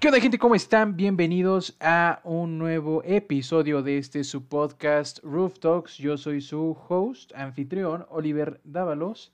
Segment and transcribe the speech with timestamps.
[0.00, 0.38] ¿Qué onda gente?
[0.38, 0.96] ¿Cómo están?
[0.96, 5.98] Bienvenidos a un nuevo episodio de este su podcast Roof Talks.
[5.98, 9.30] Yo soy su host, anfitrión, Oliver Dávalos.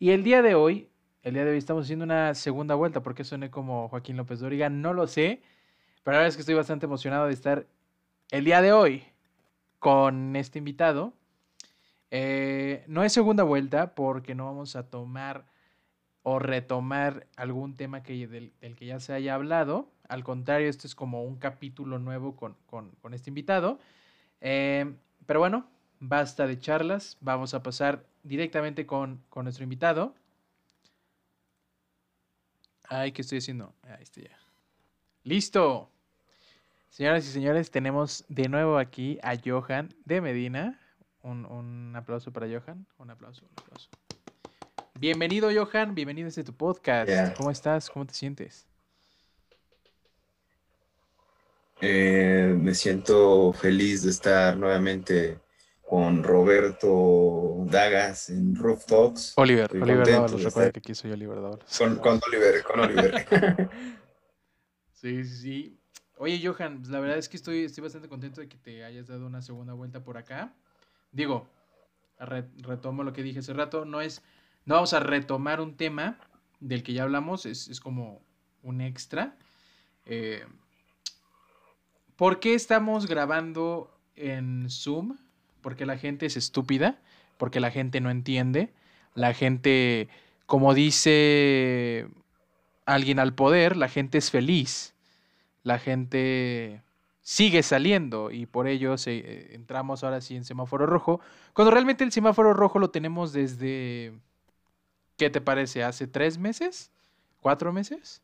[0.00, 0.88] Y el día de hoy,
[1.22, 3.00] el día de hoy estamos haciendo una segunda vuelta.
[3.00, 4.68] porque suene como Joaquín López Dóriga?
[4.68, 5.40] No lo sé.
[6.02, 7.68] Pero la verdad es que estoy bastante emocionado de estar
[8.32, 9.04] el día de hoy
[9.78, 11.12] con este invitado.
[12.10, 15.46] Eh, no es segunda vuelta porque no vamos a tomar
[16.24, 19.92] o retomar algún tema que, del, que ya se haya hablado.
[20.08, 22.56] Al contrario, esto es como un capítulo nuevo con,
[23.12, 23.78] este invitado.
[24.40, 24.90] Eh,
[25.26, 25.68] pero bueno,
[26.00, 27.18] basta de charlas.
[27.20, 30.14] Vamos a pasar directamente con, nuestro invitado.
[32.88, 33.74] Ay, ¿qué estoy haciendo?
[33.82, 34.38] Ahí está ya.
[35.24, 35.90] ¡Listo!
[36.88, 40.80] Señoras y señores, tenemos de nuevo aquí a Johan de Medina.
[41.20, 42.86] Un, un aplauso para Johan.
[42.96, 43.90] Un aplauso, un aplauso.
[44.98, 45.94] Bienvenido, Johan.
[45.94, 47.36] Bienvenido a este tu podcast.
[47.36, 47.90] ¿Cómo estás?
[47.90, 48.66] ¿Cómo te sientes?
[51.80, 55.38] Eh, me siento feliz de estar nuevamente
[55.82, 59.34] con Roberto Dagas en Roof Talks.
[59.36, 61.78] Oliver, Oliver Dávalos, recuerda que aquí soy Oliver Dávalos.
[61.78, 63.26] Con, con Oliver, con Oliver.
[64.92, 65.80] sí, sí, sí.
[66.16, 69.06] Oye, Johan, pues, la verdad es que estoy, estoy bastante contento de que te hayas
[69.06, 70.52] dado una segunda vuelta por acá.
[71.12, 71.48] Digo,
[72.18, 74.22] retomo lo que dije hace rato, no es
[74.68, 76.18] no vamos a retomar un tema
[76.60, 78.22] del que ya hablamos, es, como
[78.62, 79.34] un extra.
[80.04, 80.44] Eh,
[82.18, 85.18] ¿Por qué estamos grabando en Zoom?
[85.60, 86.98] Porque la gente es estúpida,
[87.36, 88.72] porque la gente no entiende,
[89.14, 90.08] la gente,
[90.44, 92.08] como dice
[92.86, 94.96] alguien al poder, la gente es feliz,
[95.62, 96.82] la gente
[97.22, 101.20] sigue saliendo y por ello eh, entramos ahora sí en semáforo rojo,
[101.52, 104.12] cuando realmente el semáforo rojo lo tenemos desde
[105.16, 105.84] ¿Qué te parece?
[105.84, 106.90] ¿Hace tres meses?
[107.40, 108.22] ¿Cuatro meses?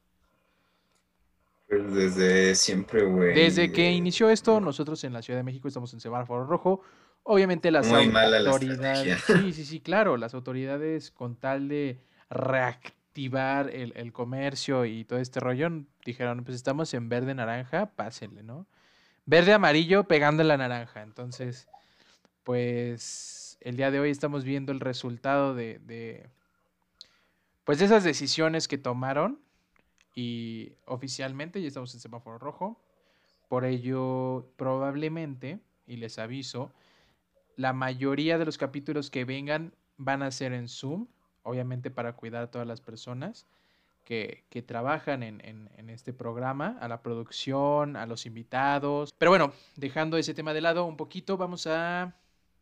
[1.69, 3.35] Pues desde siempre, güey.
[3.35, 6.83] Desde que inició esto, nosotros en la Ciudad de México estamos en semáforo rojo.
[7.23, 9.23] Obviamente las autoridades.
[9.27, 10.17] sí, sí, sí, claro.
[10.17, 11.99] Las autoridades, con tal de
[12.29, 15.71] reactivar el, comercio y todo este rollo,
[16.05, 18.67] dijeron: Pues estamos en verde naranja, pásenle, ¿no?
[19.25, 21.03] Verde amarillo pegando la naranja.
[21.03, 21.67] Entonces,
[22.43, 26.29] pues el día de hoy estamos viendo el resultado de
[27.65, 29.44] pues esas decisiones que tomaron
[30.15, 32.81] y oficialmente ya estamos en semáforo rojo.
[33.49, 36.73] Por ello, probablemente, y les aviso,
[37.57, 41.07] la mayoría de los capítulos que vengan van a ser en Zoom,
[41.43, 43.47] obviamente para cuidar a todas las personas
[44.05, 49.15] que, trabajan en, en, este programa, a la producción, a los invitados.
[49.17, 52.15] Pero bueno, dejando ese tema de lado un poquito, vamos a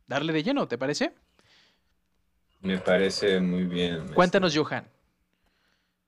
[0.07, 1.13] darle de lleno, ¿te parece?
[2.61, 4.13] Me parece muy bien.
[4.15, 4.87] Cuéntanos, Johan.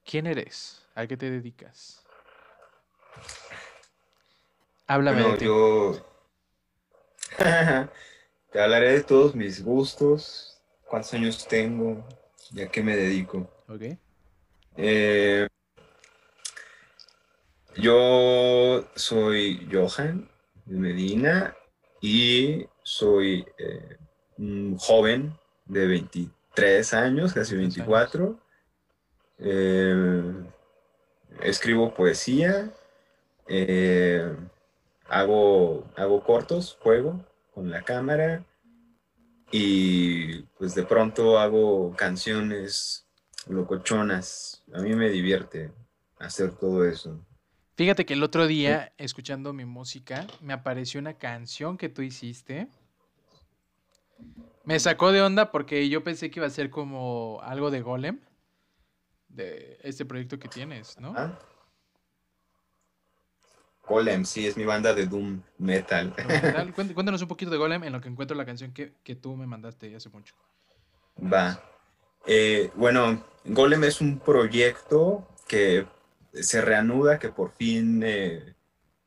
[0.05, 0.83] ¿Quién eres?
[0.95, 2.05] ¿A qué te dedicas?
[4.87, 5.45] Háblame de ti.
[5.47, 6.07] Yo
[8.53, 12.07] te hablaré de todos mis gustos, cuántos años tengo
[12.53, 13.51] y a qué me dedico.
[13.69, 13.83] Ok.
[14.77, 15.49] Eh,
[17.77, 20.29] yo soy Johan
[20.67, 21.57] de Medina
[22.01, 23.97] y soy eh,
[24.37, 25.33] un joven
[25.65, 28.39] de 23 años, casi 24.
[29.39, 30.33] Eh,
[31.41, 32.73] escribo poesía,
[33.49, 34.35] eh,
[35.09, 38.45] hago, hago cortos, juego con la cámara
[39.51, 43.07] y pues de pronto hago canciones
[43.49, 44.65] locochonas.
[44.73, 45.71] A mí me divierte
[46.19, 47.25] hacer todo eso.
[47.77, 52.69] Fíjate que el otro día, escuchando mi música, me apareció una canción que tú hiciste.
[54.65, 58.21] Me sacó de onda porque yo pensé que iba a ser como algo de golem
[59.35, 61.15] de este proyecto que tienes, ¿no?
[61.17, 61.39] ¿Ah?
[63.87, 66.15] Golem, sí, es mi banda de Doom Metal.
[66.75, 69.95] Cuéntanos un poquito de Golem en lo que encuentro la canción que, tú me mandaste
[69.95, 70.35] hace mucho.
[71.21, 71.61] Va.
[72.27, 75.87] Eh, bueno, Golem es un proyecto que
[76.33, 78.55] se reanuda, que por fin eh,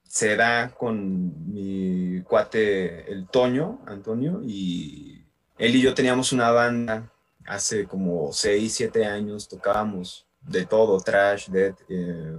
[0.04, 5.26] se da con mi cuate el Toño, Antonio, y
[5.58, 7.12] él y yo teníamos una banda
[7.48, 12.38] hace como 6, 7 años tocábamos de todo, trash, dead, eh,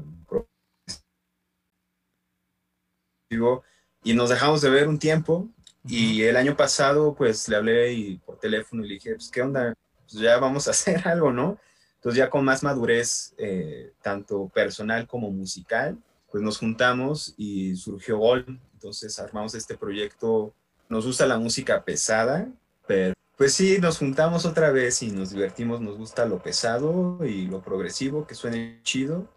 [4.03, 5.49] y nos dejamos de ver un tiempo
[5.85, 9.43] y el año pasado pues le hablé y por teléfono y le dije, pues qué
[9.43, 9.75] onda,
[10.09, 11.59] pues ya vamos a hacer algo, ¿no?
[11.97, 15.99] Entonces ya con más madurez, eh, tanto personal como musical,
[16.31, 20.55] pues nos juntamos y surgió Gol, entonces armamos este proyecto,
[20.89, 22.49] nos gusta la música pesada,
[22.87, 27.47] pero pues sí, nos juntamos otra vez y nos divertimos, nos gusta lo pesado y
[27.47, 29.33] lo progresivo, que suene chido.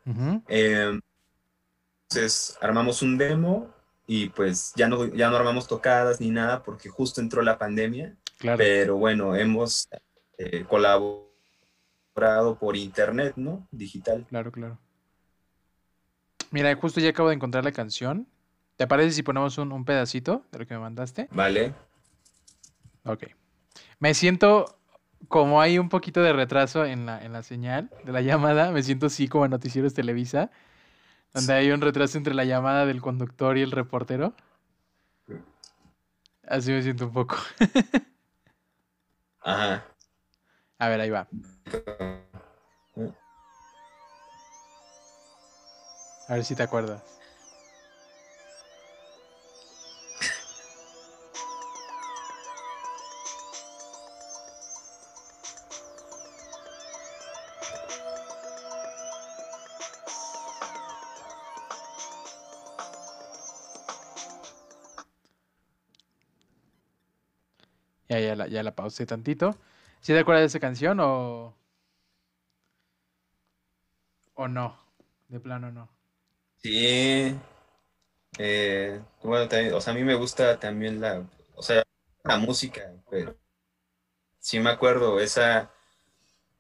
[0.48, 1.00] Em,
[2.10, 3.70] Entonces armamos un demo
[4.08, 8.16] y pues ya no, ya no armamos tocadas ni nada porque justo entró la pandemia.
[8.40, 8.58] Claro.
[8.58, 9.88] Pero bueno, hemos
[10.40, 13.68] eh, colaborado por internet, ¿no?
[13.70, 14.26] Digital.
[14.28, 14.80] Claro, claro.
[16.50, 18.28] Mira, justo ya acabo de encontrar la canción.
[18.78, 21.28] ¿Te parece si ponemos un, un pedacito de lo que me mandaste?
[21.32, 21.76] Vale.
[23.06, 23.26] Ok.
[24.00, 24.78] Me siento
[25.28, 28.84] como hay un poquito de retraso en la, en la señal de la llamada, me
[28.84, 30.52] siento así como en Noticieros Televisa,
[31.34, 34.34] donde hay un retraso entre la llamada del conductor y el reportero.
[36.48, 37.38] Así me siento un poco.
[39.40, 39.86] Ajá.
[40.78, 41.28] A ver, ahí va.
[46.28, 47.21] A ver si te acuerdas.
[68.48, 69.56] Ya la pausé tantito.
[70.02, 71.56] ¿Sí te acuerdas de esa canción o.
[74.34, 74.78] o no?
[75.28, 75.90] De plano no.
[76.58, 77.36] Sí.
[78.38, 81.24] Eh, bueno, o sea, a mí me gusta también la.
[81.56, 81.84] O sea,
[82.24, 83.38] la música, pero.
[84.40, 85.72] Sí me acuerdo, esa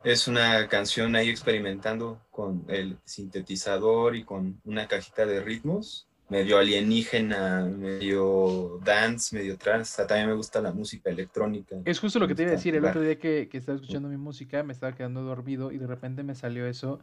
[0.04, 6.57] es una canción ahí experimentando con el sintetizador y con una cajita de ritmos medio
[6.57, 10.01] alienígena, medio dance, medio trance.
[10.06, 11.75] también me gusta la música electrónica.
[11.83, 12.74] Es justo lo que te iba a decir.
[12.74, 15.88] El otro día que, que, estaba escuchando mi música, me estaba quedando dormido y de
[15.88, 17.01] repente me salió eso.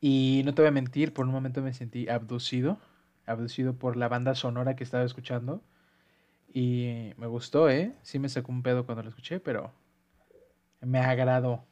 [0.00, 2.80] Y no te voy a mentir, por un momento me sentí abducido.
[3.26, 5.62] Abducido por la banda sonora que estaba escuchando.
[6.52, 7.94] Y me gustó, ¿eh?
[8.02, 9.70] Sí me sacó un pedo cuando lo escuché, pero
[10.80, 11.64] me agradó.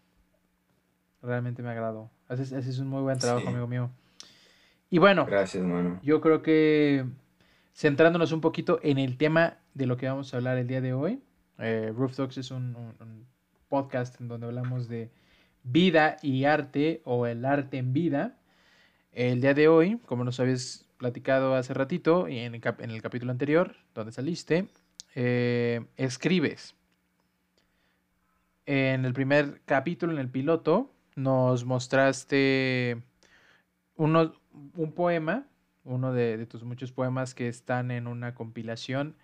[1.20, 2.12] Realmente me agradó.
[2.28, 3.90] Haces, haces un muy buen trabajo, amigo mío.
[4.96, 5.62] Y bueno, Gracias,
[6.02, 7.04] yo creo que
[7.74, 10.94] centrándonos un poquito en el tema de lo que vamos a hablar el día de
[10.94, 11.20] hoy,
[11.58, 12.74] eh, Roof Talks es un,
[13.68, 15.10] podcast en donde hablamos de
[15.64, 18.38] vida y arte o el arte en vida.
[19.12, 23.02] El día de hoy, como nos habías platicado hace ratito y en el, en el
[23.02, 24.68] capítulo anterior, donde saliste,
[25.14, 26.74] eh, escribes.
[28.64, 33.02] En el primer capítulo, en el piloto, nos mostraste
[33.96, 34.32] unos,
[34.74, 35.46] un poema,
[35.84, 39.16] uno de, tus muchos poemas que están en una compilación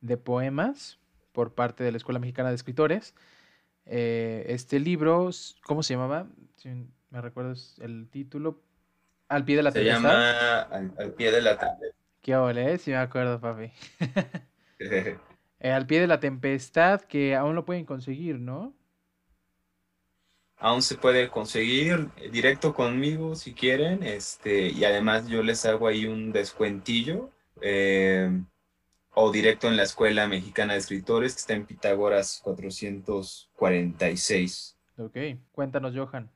[0.00, 0.98] de poemas
[1.32, 3.14] por parte de la Escuela Mexicana de Escritores.
[3.86, 5.30] Eh, este libro,
[5.64, 6.26] ¿cómo se llamaba?
[6.56, 6.68] Si
[7.10, 8.60] me recuerdas el título.
[9.28, 9.96] Al pie de la tempestad.
[9.96, 11.96] Se llama al, pie de la tempestad.
[12.22, 12.78] Qué ole, eh?
[12.78, 13.70] sí me acuerdo, papi.
[15.60, 18.72] Eh, al pie de la tempestad, que aún lo pueden conseguir, ¿no?
[20.58, 26.04] Aún se puede conseguir directo conmigo si quieren, este, y además yo les hago ahí
[26.06, 28.30] un descuentillo, eh,
[29.14, 34.76] o directo en la Escuela Mexicana de Escritores, que está en Pitágoras 446.
[34.98, 35.16] Ok,
[35.52, 36.30] cuéntanos, Johan,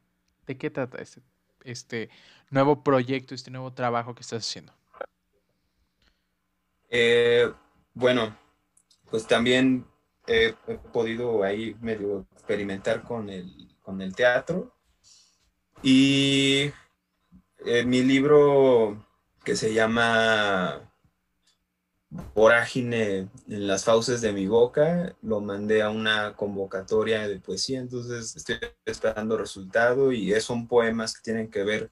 [0.46, 1.20] ¿de qué trata este,
[1.64, 2.08] este
[2.50, 4.72] nuevo proyecto, este nuevo trabajo que estás haciendo?
[6.90, 7.50] Eh,
[7.94, 8.36] bueno,
[9.10, 9.86] pues también
[10.26, 10.54] he
[10.92, 14.74] podido ahí medio experimentar con el con el teatro.
[15.82, 16.70] Y
[17.64, 19.04] eh, mi libro
[19.44, 20.92] que se llama
[22.34, 28.36] Vorágine en las fauces de mi boca, lo mandé a una convocatoria de poesía, entonces
[28.36, 31.90] estoy esperando resultado y son poemas que tienen que ver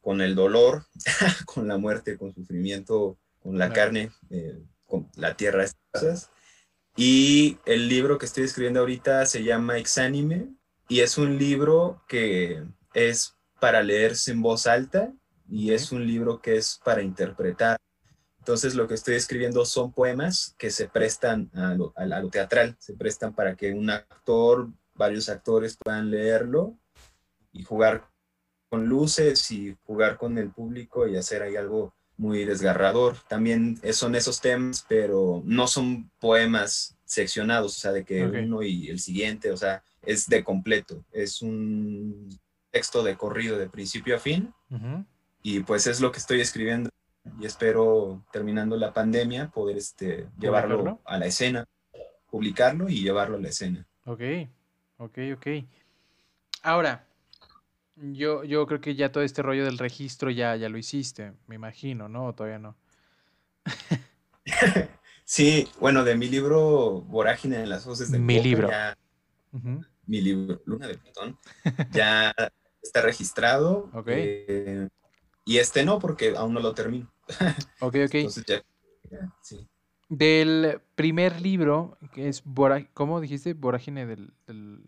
[0.00, 0.84] con el dolor,
[1.46, 6.30] con la muerte, con sufrimiento, con la carne, eh, con la tierra, estas cosas.
[6.94, 10.48] Y el libro que estoy escribiendo ahorita se llama Exánime,
[10.88, 12.62] y es un libro que
[12.92, 15.12] es para leerse en voz alta
[15.48, 17.78] y es un libro que es para interpretar.
[18.38, 21.94] Entonces lo que estoy escribiendo son poemas que se prestan a lo,
[22.30, 26.76] teatral, se prestan para que un actor, varios actores puedan leerlo
[27.52, 28.10] y jugar
[28.68, 33.16] con luces y jugar con el público y hacer ahí algo muy desgarrador.
[33.28, 38.88] También son esos temas, pero no son poemas seccionados, o sea, de que uno y
[38.88, 42.28] el siguiente, o sea, es de completo, es un
[42.70, 44.52] texto de corrido de principio a fin
[45.42, 46.90] y pues es lo que estoy escribiendo
[47.40, 51.64] y espero terminando la pandemia poder este, llevarlo a la escena,
[52.30, 53.86] publicarlo y llevarlo a la escena.
[54.04, 54.20] Ok,
[54.98, 55.46] ok, ok.
[56.62, 57.06] Ahora,
[57.96, 61.54] yo, yo creo que ya todo este rollo del registro ya, ya lo hiciste, me
[61.54, 62.26] imagino, ¿no?
[62.26, 62.76] ¿O todavía no?
[65.24, 68.68] sí, bueno, de mi libro Vorágine en las voces de mi libro
[70.06, 71.38] mi libro Luna de Plutón,
[71.92, 72.34] ya
[72.82, 73.90] está registrado.
[74.06, 74.88] Eh,
[75.44, 77.12] Y este no, porque aún no lo termino.
[77.80, 78.14] Ok, ok.
[78.14, 78.62] Entonces ya,
[79.42, 79.68] sí.
[80.08, 82.42] Del primer libro, que es,
[82.92, 83.54] ¿cómo dijiste?
[83.54, 84.84] Vorágine del,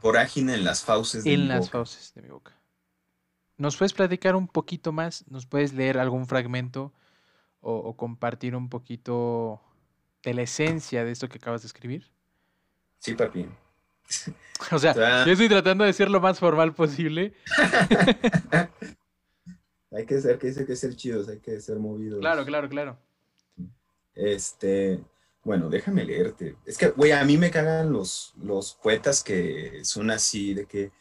[0.00, 2.58] Vorágine en las fauces de en las fauces de mi boca.
[3.58, 5.26] ¿Nos puedes platicar un poquito más?
[5.28, 6.94] ¿Nos puedes leer algún fragmento
[7.60, 9.60] o, compartir un poquito
[10.22, 12.10] de la esencia de esto que acabas de escribir?
[12.98, 13.48] Sí, papi.
[14.72, 17.32] O sea, yo estoy tratando de ser lo más formal posible.
[19.90, 22.20] hay que ser, que dice que ser chidos, hay que ser movidos.
[22.20, 22.98] Claro, claro, claro.
[24.14, 25.02] Este,
[25.42, 26.56] bueno, déjame leerte.
[26.66, 30.92] Es que, güey, a mí me cagan los, los poetas que son así, de que,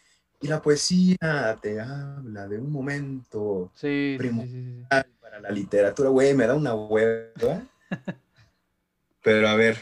[0.41, 4.17] y la poesía te habla de un momento sí,
[5.29, 7.61] para la literatura, güey, me da una hueva.
[9.21, 9.77] Pero a ver,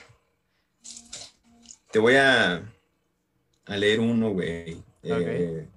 [1.92, 2.64] te voy a,
[3.66, 4.84] a leer uno, güey.
[5.04, 5.70] Eh,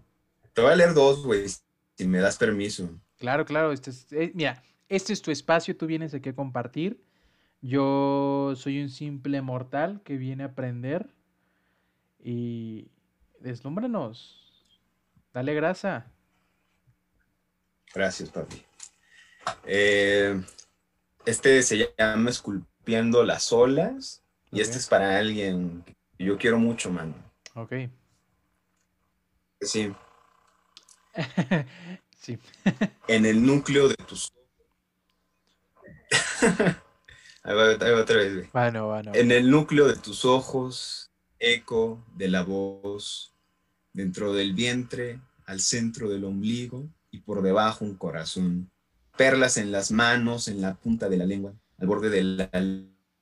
[0.53, 1.47] te voy a leer dos, güey,
[1.97, 2.91] si me das permiso.
[3.19, 3.73] Claro, claro.
[3.73, 7.01] Este es, eh, mira, este es tu espacio, tú vienes aquí a compartir.
[7.61, 11.11] Yo soy un simple mortal que viene a aprender
[12.19, 12.91] y
[13.39, 14.67] deslúmbranos.
[15.33, 16.11] Dale grasa.
[17.95, 18.65] Gracias, papi.
[19.65, 20.41] Eh,
[21.27, 26.91] este se llama Esculpiendo las olas y este es para alguien que yo quiero mucho,
[26.91, 27.15] mano.
[27.55, 27.73] Ok.
[29.61, 29.93] Sí.
[32.19, 32.39] sí.
[33.09, 34.33] en el núcleo de tus
[37.43, 38.49] Ahí va, otra vez,
[39.15, 43.35] En el núcleo de tus ojos, eco de la voz,
[43.93, 48.71] dentro del vientre, al centro del ombligo y por debajo un corazón.
[49.21, 52.51] Perlas en las manos, en la punta de la lengua, al borde de la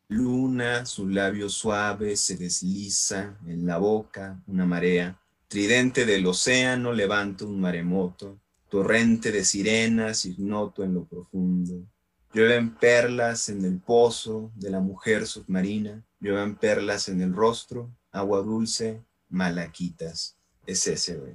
[0.07, 5.21] luna, su labio suave se desliza en la boca, una marea.
[5.49, 8.39] Tridente del océano levanta un maremoto,
[8.69, 11.85] torrente de sirenas ignoto en lo profundo
[12.33, 18.39] Llueven perlas en el pozo de la mujer submarina, llueven perlas en el rostro, agua
[18.43, 20.37] dulce, malaquitas.
[20.65, 21.35] Es ese, güey.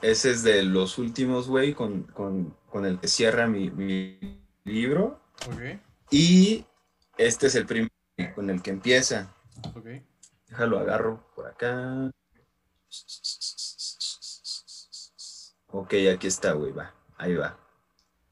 [0.00, 2.06] Ese es de los últimos, güey, con,
[2.84, 3.70] el que cierra mi,
[4.64, 5.20] libro.
[6.10, 6.64] Y
[7.16, 7.90] este es el primero
[8.34, 9.34] con el que empieza.
[10.48, 12.10] Déjalo, agarro por acá.
[15.70, 17.58] Ok, aquí está, güey, va, ahí va.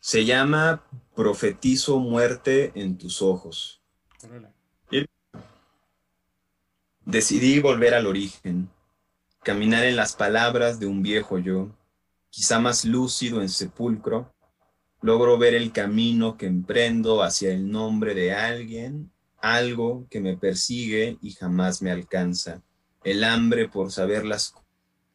[0.01, 3.83] Se llama Profetizo muerte en tus ojos.
[7.05, 8.71] Decidí volver al origen,
[9.47, 11.71] caminar en las palabras de un viejo yo,
[12.31, 14.35] quizá más lúcido en sepulcro,
[15.01, 21.17] logro ver el camino que emprendo hacia el nombre de alguien, algo que me persigue
[21.23, 22.61] y jamás me alcanza.
[23.05, 24.53] El hambre por saber las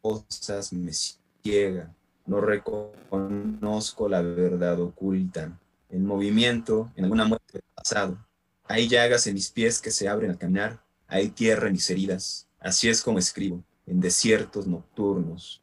[0.00, 5.58] cosas me ciega no reconozco la verdad oculta.
[5.90, 8.16] En movimiento, en alguna muerte del pasado.
[8.64, 10.82] Hay llagas en mis pies que se abren al caminar.
[11.06, 12.48] Hay tierra en mis heridas.
[12.58, 15.62] Así es como escribo, en desiertos nocturnos.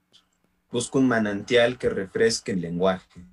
[0.71, 3.25] Busco un manantial que refresque el lenguaje.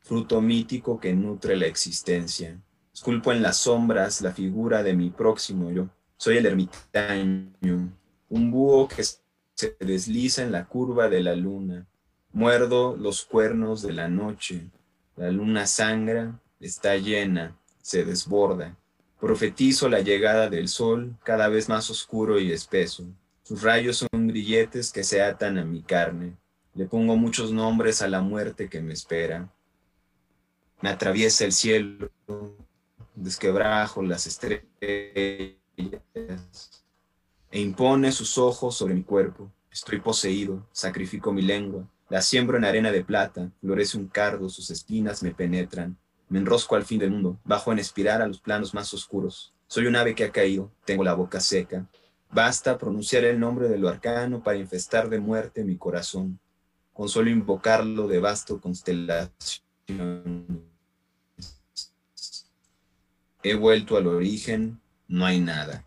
[0.00, 2.60] Fruto mítico que nutre la existencia.
[2.92, 5.88] Esculpo en las sombras la figura de mi próximo yo.
[6.16, 7.92] Soy el ermitaño,
[8.28, 11.86] un búho que se desliza en la curva de la luna
[12.34, 14.70] Muerdo los cuernos de la noche,
[15.16, 18.74] la luna sangra, está llena, se desborda.
[19.20, 23.04] Profetizo la llegada del sol, cada vez más oscuro y espeso.
[23.52, 26.38] Sus rayos son grilletes que se atan a mi carne.
[26.72, 29.52] Le pongo muchos nombres a la muerte que me espera.
[30.80, 32.10] Me atraviesa el cielo,
[33.14, 35.58] desquebrajo las estrellas e
[37.52, 39.52] impone sus ojos sobre mi cuerpo.
[39.70, 44.70] Estoy poseído, sacrifico mi lengua, la siembro en arena de plata, florece un cardo, sus
[44.70, 45.98] espinas me penetran.
[46.30, 49.52] Me enrosco al fin del mundo, bajo en espiral a los planos más oscuros.
[49.66, 51.86] Soy un ave que ha caído, tengo la boca seca.
[52.32, 56.40] Basta pronunciar el nombre de lo arcano para infestar de muerte mi corazón.
[56.94, 59.30] Con solo invocarlo de vasto constelación.
[63.42, 65.84] He vuelto al origen, no hay nada.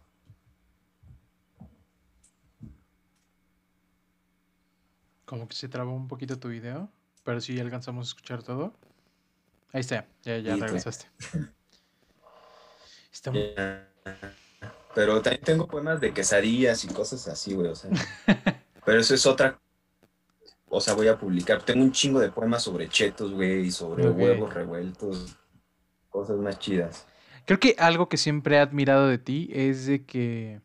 [5.26, 6.92] Como que se trabó un poquito tu video,
[7.24, 8.72] pero sí alcanzamos a escuchar todo.
[9.72, 11.08] Ahí está, ya, ya regresaste.
[13.12, 13.32] Está
[14.96, 17.92] Pero también tengo poemas de quesadillas y cosas así, güey, o sea.
[18.86, 19.60] pero eso es otra.
[20.70, 21.62] O sea, voy a publicar.
[21.62, 25.38] Tengo un chingo de poemas sobre chetos, güey, y sobre huevos revueltos.
[26.10, 27.06] Cosas más chidas.
[27.46, 30.62] Creo que algo que siempre he admirado de ti es de que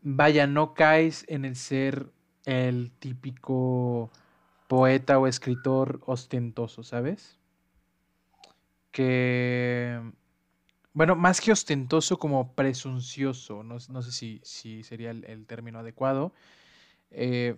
[0.00, 2.12] vaya, no caes en el ser
[2.44, 4.10] el típico
[4.68, 7.38] poeta o escritor ostentoso, ¿sabes?
[8.92, 10.00] Que,
[10.94, 16.32] bueno, más que ostentoso, como presuncioso, no, sé si, si, sería el, término adecuado.
[17.10, 17.56] Eh,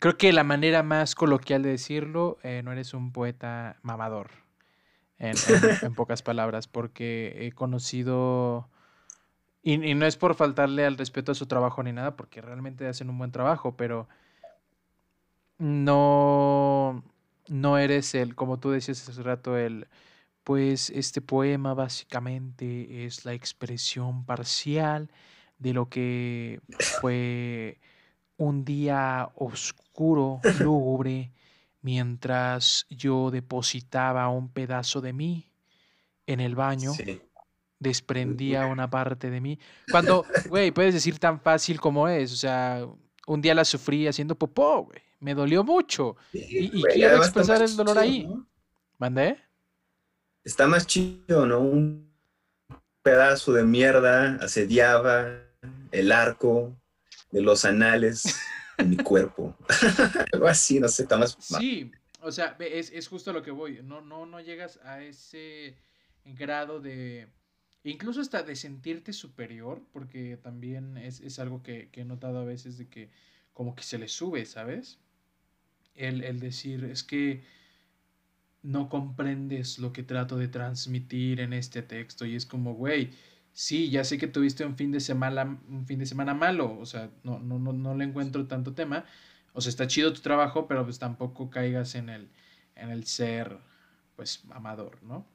[0.00, 4.32] creo que la manera más coloquial de decirlo, eh, no eres un poeta mamador,
[5.18, 5.36] en,
[5.94, 8.68] pocas palabras, porque he conocido,
[9.62, 13.08] y, no es por faltarle al respeto a su trabajo ni nada, porque realmente hacen
[13.08, 14.08] un buen trabajo, pero
[15.58, 17.04] no,
[17.46, 19.86] no eres el, como tú decías hace rato, el,
[20.44, 25.10] pues este poema básicamente es la expresión parcial
[25.58, 26.60] de lo que
[27.00, 27.78] fue
[28.36, 31.30] un día oscuro, lúgubre,
[31.80, 35.52] mientras yo depositaba un pedazo de mí
[36.26, 36.92] en el baño,
[37.78, 39.58] desprendía una parte de mí.
[39.90, 42.84] Cuando, güey, puedes decir tan fácil como es, o sea,
[43.26, 46.16] un día la sufrí haciendo popó, güey, me dolió mucho.
[46.32, 48.28] y, quiero expresar el dolor ahí.
[48.98, 49.38] ¿Mandé?
[50.44, 51.60] Está más chido, ¿no?
[51.60, 52.12] Un
[53.02, 55.42] pedazo de mierda asediaba
[55.90, 56.76] el arco,
[57.32, 58.36] de los anales
[58.78, 59.56] de mi cuerpo.
[60.32, 61.36] Algo así, no sé, está más...
[61.40, 63.80] Sí, o sea, es, es, justo lo que voy.
[63.82, 65.76] No, no, no llegas a ese
[66.24, 67.28] grado de...
[67.84, 72.44] Incluso hasta de sentirte superior, porque también es, es algo que, que, he notado a
[72.44, 73.10] veces de que
[73.52, 75.00] como que se le sube, ¿sabes?
[75.96, 77.42] El, el decir, es que
[78.62, 83.10] no comprendes lo que trato de transmitir en este texto y es como, güey,
[83.52, 86.86] sí, ya sé que tuviste un fin de semana, un fin de semana malo, o
[86.86, 89.04] sea, no, no, no, no le encuentro tanto tema.
[89.52, 92.30] O sea, está chido tu trabajo, pero pues tampoco caigas en el,
[92.74, 93.58] en el ser,
[94.16, 95.26] pues, amador, ¿no?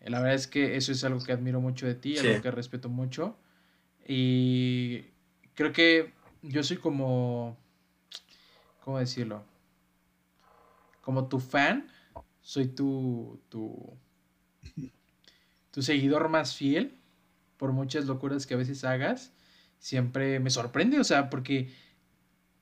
[0.00, 2.88] La verdad es que eso es algo que admiro mucho de ti, algo que respeto
[2.88, 3.36] mucho.
[4.06, 5.04] Y
[5.54, 7.58] creo que yo soy como,
[8.82, 9.44] ¿cómo decirlo?
[11.00, 11.88] Como tu fan,
[12.40, 13.96] soy tu, tu,
[15.70, 16.98] tu seguidor más fiel,
[17.56, 19.32] por muchas locuras que a veces hagas,
[19.78, 21.72] siempre me sorprende, o sea, porque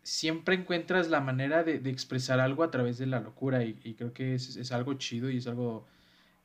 [0.03, 4.35] siempre encuentras la manera de, expresar algo a través de la locura y, creo que
[4.35, 5.87] es, algo chido y es algo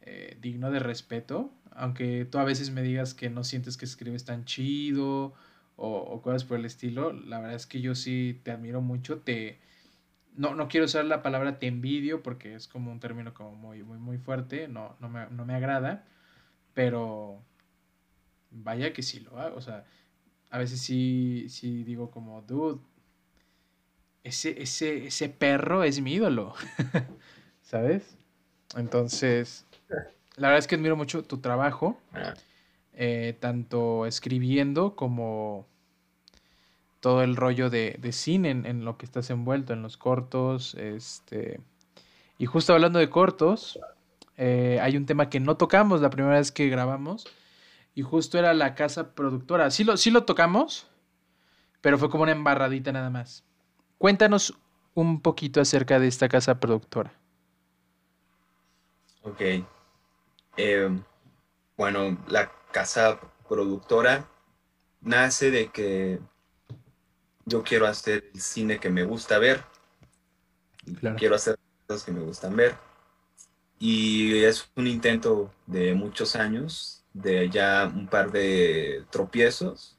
[0.01, 4.25] eh, digno de respeto, aunque tú a veces me digas que no sientes que escribes
[4.25, 5.34] tan chido
[5.77, 9.60] o, cosas por el estilo, la verdad es que yo sí te admiro mucho, te...
[10.35, 13.83] No, no quiero usar la palabra te envidio porque es como un término como muy,
[13.83, 16.05] muy, muy fuerte, no, no, me, no me agrada,
[16.73, 17.41] pero
[18.51, 19.57] vaya que sí lo hago.
[19.57, 19.85] O sea,
[20.49, 22.79] a veces sí, sí digo como, dude,
[24.23, 26.53] ese, ese, ese perro es mi ídolo.
[27.61, 28.17] ¿Sabes?
[28.75, 29.65] Entonces,
[30.35, 31.99] la verdad es que admiro mucho tu trabajo,
[32.93, 35.67] eh, tanto escribiendo como
[37.03, 40.73] todo el rollo de, cine en, en, lo que estás envuelto, en los cortos.
[40.75, 41.59] Este,
[42.37, 43.77] y justo hablando de cortos,
[44.37, 47.27] eh, hay un tema que no tocamos la primera vez que grabamos
[47.93, 49.69] y justo era la casa productora.
[49.69, 50.87] Sí lo, sí lo tocamos,
[51.81, 53.43] pero fue como una embarradita nada más.
[53.97, 54.53] Cuéntanos
[54.93, 57.11] un poquito acerca de esta casa productora.
[59.23, 59.41] Ok.
[60.55, 60.89] Eh,
[61.75, 64.25] bueno, la casa productora
[65.01, 66.21] nace de que
[67.45, 69.63] yo quiero hacer el cine que me gusta ver.
[71.17, 72.75] Quiero hacer cosas que me gustan ver
[73.86, 79.97] y es un intento de muchos años, de ya un par de tropiezos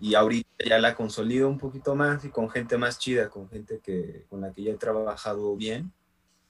[0.00, 3.80] y ahorita ya la consolido un poquito más y con gente más chida, con gente
[3.82, 5.92] que, con la que ya he trabajado bien.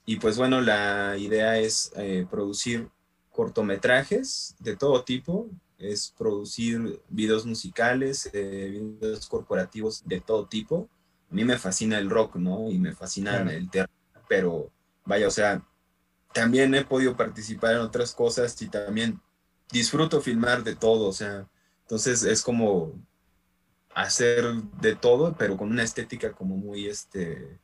[0.04, 2.90] Y pues bueno, la idea es eh, producir
[3.30, 10.88] cortometrajes de todo tipo, es producir videos musicales, eh, videos corporativos de todo tipo.
[11.30, 12.70] A mí me fascina el rock, ¿no?
[12.70, 13.94] Y me fascina el teatro,
[14.28, 14.70] pero
[15.04, 15.62] vaya, o sea,
[16.32, 19.20] también he podido participar en otras cosas y también
[19.70, 21.48] disfruto filmar de todo, o sea,
[21.82, 22.92] entonces es como
[23.94, 24.44] hacer
[24.80, 27.58] de todo, pero con una estética como muy, este,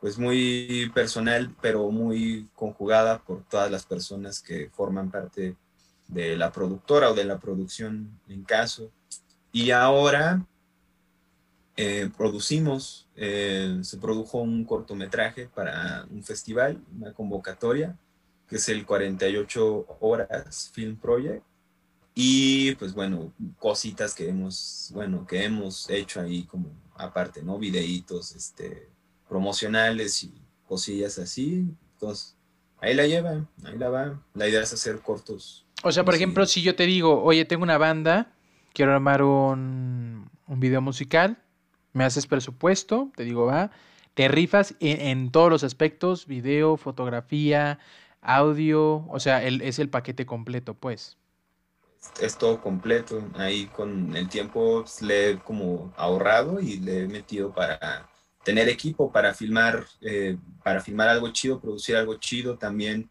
[0.00, 5.56] pues muy personal, pero muy conjugada por todas las personas que forman parte de
[6.14, 8.90] la productora o de la producción en caso.
[9.52, 10.46] Y ahora
[11.76, 17.96] eh, producimos, eh, se produjo un cortometraje para un festival, una convocatoria,
[18.46, 21.42] que es el 48 Horas Film Project.
[22.14, 27.58] Y pues bueno, cositas que hemos, bueno, que hemos hecho ahí como aparte, ¿no?
[27.58, 28.88] Videitos este,
[29.28, 30.34] promocionales y
[30.66, 31.66] cosillas así.
[31.94, 32.36] Entonces,
[32.78, 34.22] ahí la lleva, ahí la va.
[34.34, 35.64] La idea es hacer cortos.
[35.82, 38.32] O sea, por ejemplo, si yo te digo, oye, tengo una banda
[38.72, 41.38] quiero armar un, un video musical,
[41.92, 43.70] me haces presupuesto, te digo, va,
[44.14, 47.78] te rifas en, todos los aspectos, video, fotografía,
[48.20, 51.16] audio, o sea, el, es el paquete completo, pues.
[52.20, 57.08] Es todo completo, ahí con el tiempo pues, le he como ahorrado y le he
[57.08, 58.08] metido para
[58.42, 63.10] tener equipo para filmar, eh, para filmar algo chido, producir algo chido, también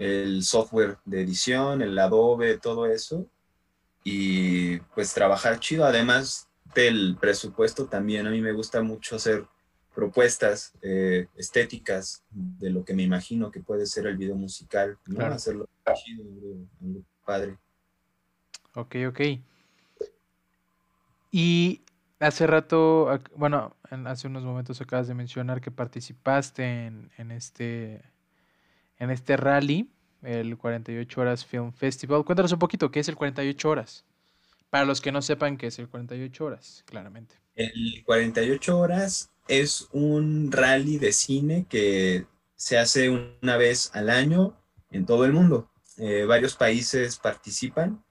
[0.00, 3.26] el software de edición, el Adobe, todo eso,
[4.02, 9.46] y pues trabajar chido, además del presupuesto también a mí me gusta mucho hacer
[9.94, 15.26] propuestas eh, estéticas de lo que me imagino que puede ser el video musical, ¿no?
[15.26, 16.24] Hacerlo chido,
[17.26, 17.58] padre.
[18.74, 19.20] Ok, ok.
[21.30, 21.82] Y
[22.20, 28.02] hace rato, bueno, hace unos momentos acabas de mencionar que participaste en, en este
[29.00, 29.90] en este rally,
[30.22, 32.24] el 48 Horas Film Festival.
[32.24, 34.04] Cuéntanos un poquito, ¿qué es el 48 Horas?
[34.68, 37.34] Para los que no sepan qué es el 48 Horas, claramente.
[37.56, 44.54] El 48 Horas es un rally de cine que se hace una vez al año
[44.90, 45.70] en todo el mundo.
[45.96, 48.04] Eh, varios países participan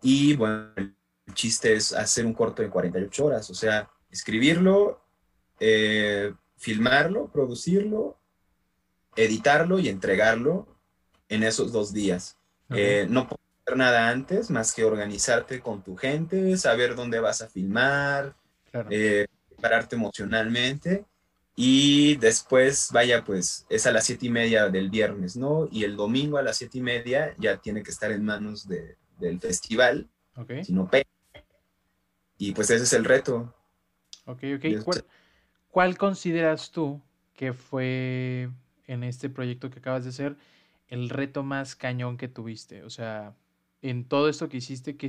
[0.00, 0.94] y bueno, el
[1.34, 5.04] chiste es hacer un corto de 48 horas, o sea, escribirlo,
[5.58, 8.19] eh, filmarlo, producirlo,
[9.16, 10.66] editarlo y entregarlo
[11.28, 12.36] en esos dos días.
[12.70, 17.42] Eh, no puedes hacer nada antes más que organizarte con tu gente, saber dónde vas
[17.42, 18.34] a filmar,
[18.70, 21.04] prepararte emocionalmente
[21.62, 25.68] y después, vaya, pues es a las siete y media del viernes, ¿no?
[25.70, 29.40] Y el domingo a las siete y media ya tiene que estar en manos del
[29.40, 30.64] festival, okay.
[30.64, 30.88] si no
[32.38, 33.54] Y pues ese es el reto.
[34.24, 34.84] Ok, ok.
[34.84, 35.04] ¿Cuál,
[35.70, 37.02] ¿Cuál, consideras tú
[37.34, 38.48] que fue
[38.90, 40.36] en este proyecto que acabas de hacer
[40.88, 42.82] el reto más cañón que tuviste?
[42.82, 43.34] O sea,
[43.82, 45.08] en todo esto que hiciste, ¿qué,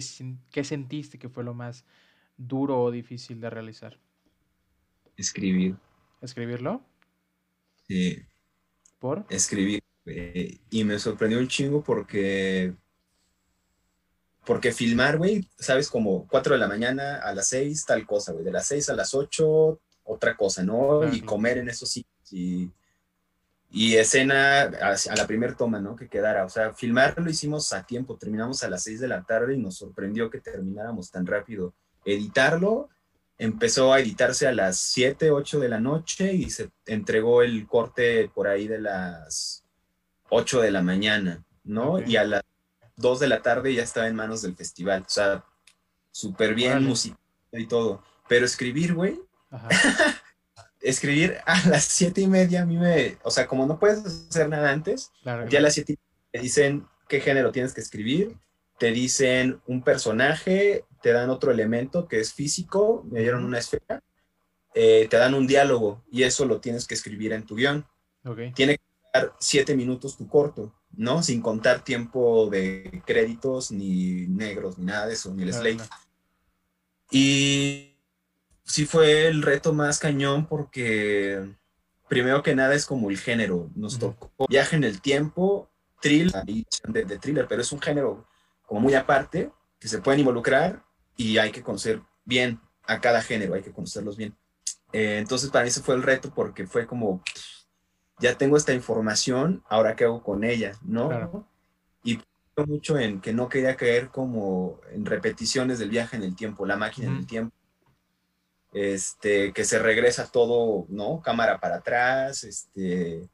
[0.52, 1.84] qué sentiste que fue lo más
[2.38, 4.00] duro o difícil de realizar?
[5.17, 5.76] Escribir.
[6.22, 6.82] ¿Escribirlo?
[7.88, 8.24] Sí.
[9.00, 9.26] ¿Por?
[9.30, 9.82] Escribir.
[10.70, 12.74] y me sorprendió un chingo porque.
[14.46, 18.44] Porque filmar, güey, sabes, como 4 de la mañana a las 6, tal cosa, güey.
[18.44, 21.08] De las 6 a las 8, otra cosa, ¿no?
[21.13, 22.34] y comer en esos sitios.
[22.34, 22.72] Y,
[23.73, 25.95] y escena a, la primera toma, ¿no?
[25.95, 26.43] Que quedara.
[26.43, 28.17] O sea, filmar lo hicimos a tiempo.
[28.17, 31.73] Terminamos a las 6 de la tarde y nos sorprendió que termináramos tan rápido.
[32.03, 32.89] Editarlo
[33.38, 38.29] empezó a editarse a las 7, 8 de la noche y se entregó el corte
[38.34, 39.63] por ahí de las
[40.29, 42.01] 8 de la mañana, ¿no?
[42.01, 42.43] Y a las
[42.97, 45.03] 2 de la tarde ya estaba en manos del festival.
[45.03, 45.45] O sea,
[46.12, 47.17] súper bien música
[47.53, 48.03] y todo.
[48.27, 49.17] Pero escribir, güey.
[50.82, 53.17] escribir a las 7 y media a mí me...
[53.24, 55.98] O sea, como no puedes hacer nada antes, ya a las 7
[56.32, 58.38] te dicen qué género tienes que escribir
[58.82, 64.02] te dicen un personaje, te dan otro elemento que es físico, me dieron una esfera,
[64.74, 67.86] eh, te dan un diálogo y eso lo tienes que escribir en tu guion.
[68.56, 71.22] Tiene que dar siete minutos tu corto, ¿no?
[71.22, 75.84] Sin contar tiempo de créditos, ni negros, ni nada de eso, ni el slate.
[77.12, 77.90] Y
[78.71, 81.45] sí fue el reto más cañón porque
[82.07, 83.69] primero que nada es como el género.
[83.75, 86.45] Nos tocó viaje en el tiempo, thriller,
[86.88, 88.25] de, de thriller, pero es un género
[88.65, 90.84] como muy aparte, que se pueden involucrar
[91.17, 94.36] y hay que conocer bien a cada género, hay que conocerlos bien.
[94.93, 97.21] Eh, entonces para mí ese fue el reto porque fue como,
[98.19, 101.45] ya tengo esta información, ahora qué hago con ella, ¿no?
[102.03, 102.19] Y
[102.65, 106.77] mucho en que no quería caer como en repeticiones del viaje en el tiempo, la
[106.77, 107.55] máquina en el tiempo.
[108.73, 111.21] Este, que se regresa todo, ¿no?
[111.21, 113.27] Cámara para atrás, este,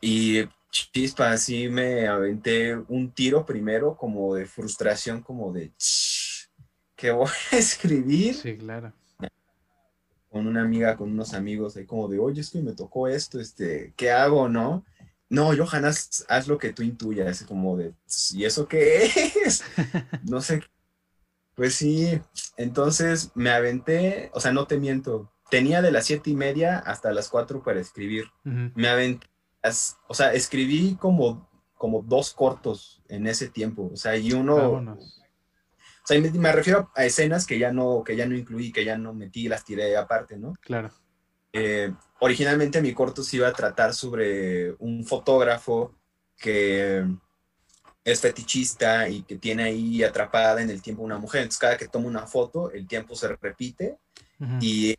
[0.00, 5.72] y chispa, así me aventé un tiro primero como de frustración, como de
[6.94, 8.34] que voy a escribir.
[8.34, 8.92] Sí, claro.
[10.30, 13.40] Con una amiga, con unos amigos, ahí como de, oye, es que me tocó esto,
[13.40, 14.84] este, ¿qué hago, no?
[15.30, 17.92] No, Johan, haz, haz lo que tú intuyas, como de,
[18.32, 19.10] ¿y eso qué
[19.44, 19.62] es?
[20.24, 20.62] no sé.
[21.58, 22.20] Pues sí,
[22.56, 27.12] entonces me aventé, o sea, no te miento, tenía de las siete y media hasta
[27.12, 28.26] las cuatro para escribir.
[28.44, 29.26] Me aventé
[30.06, 34.56] o sea, escribí como, como dos cortos en ese tiempo, o sea, y uno...
[34.70, 38.96] O sea, me, refiero a escenas que ya no, que ya no incluí, que ya
[38.96, 40.52] no metí, las tiré aparte, ¿no?
[40.60, 40.92] Claro.
[41.52, 45.92] Eh, originalmente mi corto se iba a tratar sobre un fotógrafo
[46.36, 47.04] que
[48.10, 51.42] es fetichista y que tiene ahí atrapada en el tiempo una mujer.
[51.42, 53.98] Entonces, cada que toma una foto, el tiempo se repite
[54.60, 54.96] y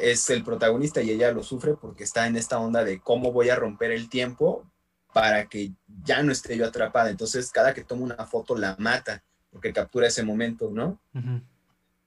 [0.00, 3.50] es el protagonista y ella lo sufre porque está en esta onda de cómo voy
[3.50, 4.66] a romper el tiempo
[5.12, 5.72] para que
[6.04, 7.10] ya no esté yo atrapada.
[7.10, 11.00] Entonces, cada que toma una foto la mata porque captura ese momento, ¿no?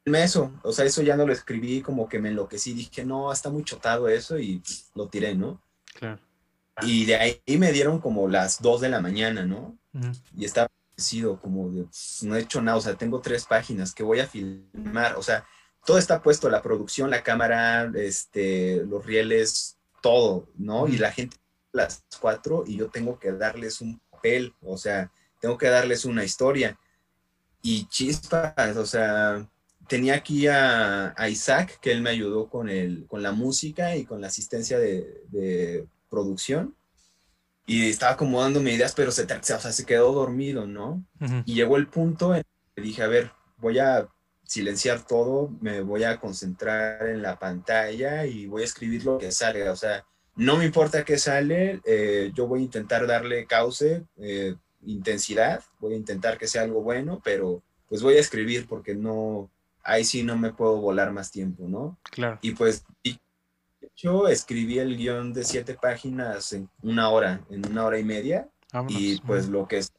[0.06, 3.50] eso, o sea, eso ya no lo escribí, como que me enloquecí, dije, no, está
[3.50, 4.62] muy chotado eso y
[4.96, 5.62] lo tiré, ¿no?
[5.94, 6.20] Claro.
[6.82, 9.78] Y de ahí me dieron como las 2 de la mañana, ¿no?
[10.36, 11.86] Y estaba sido como de,
[12.24, 15.46] no he hecho nada, o sea, tengo tres páginas que voy a filmar, o sea,
[15.86, 20.88] todo está puesto, la producción, la cámara, este, los rieles, todo, ¿no?
[20.88, 21.38] Y la gente
[21.74, 26.24] las cuatro y yo tengo que darles un papel, o sea, tengo que darles una
[26.24, 26.80] historia.
[27.62, 29.50] Y chispas, o sea,
[29.88, 34.22] tenía aquí a, Isaac, que él me ayudó con, el, con la música y con
[34.22, 36.76] la asistencia de, producción.
[37.66, 41.04] Y estaba acomodándome ideas, pero se, o sea, se quedó dormido, ¿no?
[41.46, 42.44] Y llegó el punto en
[42.76, 44.08] que dije, a ver, voy a
[44.44, 49.32] silenciar todo, me voy a concentrar en la pantalla y voy a escribir lo que
[49.32, 49.72] salga.
[49.72, 54.56] O sea, no me importa qué sale, eh, yo voy a intentar darle cauce, eh,
[54.86, 59.50] intensidad, voy a intentar que sea algo bueno, pero pues voy a escribir porque no,
[59.84, 61.98] ahí sí no me puedo volar más tiempo, ¿no?
[62.04, 62.40] Claro.
[62.42, 62.84] Y pues
[63.96, 68.50] yo escribí el guion de siete páginas en una hora, en una hora y media,
[68.88, 69.92] y pues lo que es...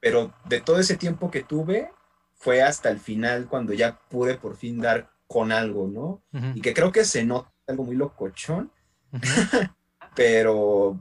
[0.00, 1.90] Pero de todo ese tiempo que tuve,
[2.34, 6.22] fue hasta el final cuando ya pude por fin dar con algo, ¿no?
[6.54, 8.70] Y que creo que se nota algo muy locochón,
[10.14, 11.00] pero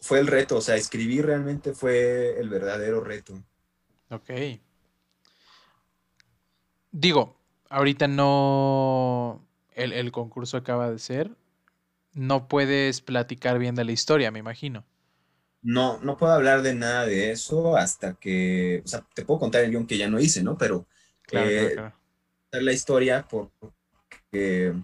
[0.00, 3.34] fue el reto, o sea, escribir realmente fue el verdadero reto.
[4.10, 4.30] Ok.
[6.90, 7.36] Digo,
[7.68, 9.46] ahorita no.
[9.84, 11.30] El, concurso acaba de ser.
[12.12, 14.84] No puedes platicar bien de la historia, me imagino.
[15.62, 18.82] No, no puedo hablar de nada de eso hasta que.
[18.84, 20.56] O sea, te puedo contar el guion que ya no hice, ¿no?
[20.56, 20.86] Pero.
[21.22, 21.92] Claro, eh,
[22.52, 24.74] La historia porque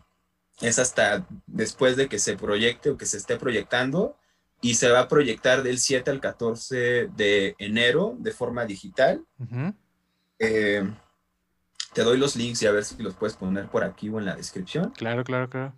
[0.60, 4.16] es hasta después de que se proyecte o que se esté proyectando
[4.60, 9.24] y se va a proyectar del 7 al 14 de enero de forma digital.
[11.96, 14.26] Te doy los links y a ver si los puedes poner por aquí o en
[14.26, 14.90] la descripción.
[14.90, 15.72] Claro, claro, claro.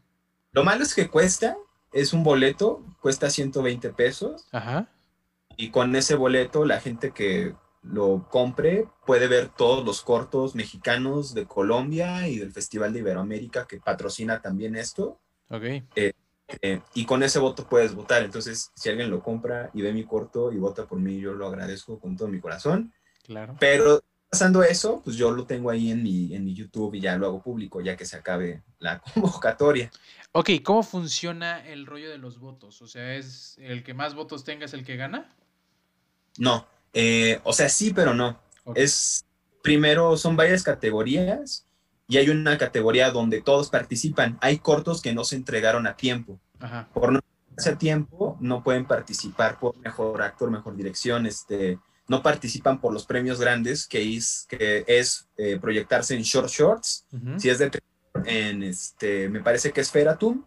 [0.50, 1.56] Lo malo es que cuesta,
[1.92, 4.48] es un boleto, cuesta 120 pesos.
[4.50, 4.88] Ajá.
[5.56, 11.34] Y con ese boleto la gente que lo compre puede ver todos los cortos mexicanos
[11.34, 15.20] de Colombia y del Festival de Iberoamérica que patrocina también esto.
[15.50, 15.62] Ok.
[15.94, 16.12] Eh,
[16.62, 18.24] eh, y con ese voto puedes votar.
[18.24, 21.46] Entonces, si alguien lo compra y ve mi corto y vota por mí, yo lo
[21.46, 22.92] agradezco con todo mi corazón.
[23.22, 23.54] Claro.
[23.60, 27.16] Pero pasando eso, pues yo lo tengo ahí en mi, en mi YouTube y ya
[27.16, 29.90] lo hago público, ya que se acabe la convocatoria.
[30.32, 32.82] Ok, ¿cómo funciona el rollo de los votos?
[32.82, 35.34] O sea, ¿es el que más votos tenga es el que gana?
[36.36, 38.40] No, eh, o sea, sí, pero no.
[38.74, 39.24] Es,
[39.62, 41.66] primero, son varias categorías
[42.06, 44.38] y hay una categoría donde todos participan.
[44.40, 46.38] Hay cortos que no se entregaron a tiempo.
[46.92, 47.20] Por no
[47.56, 53.06] hacer tiempo, no pueden participar por mejor actor, mejor dirección, este, no participan por los
[53.06, 57.70] premios grandes, que es, que es eh, proyectarse en short shorts, si es de
[58.24, 60.42] en este, me parece que es Feratum,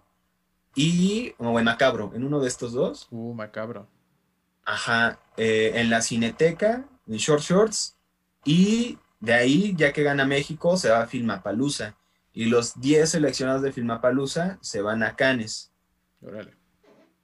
[0.75, 3.07] y o en Macabro, en uno de estos dos.
[3.11, 3.87] Uh, Macabro.
[4.65, 7.95] Ajá, eh, en la Cineteca, en short shorts,
[8.43, 11.95] y de ahí, ya que gana México, se va a Filmapalooza,
[12.33, 15.71] y los 10 seleccionados de Filmapalooza se van a Cannes.
[16.21, 16.60] Órale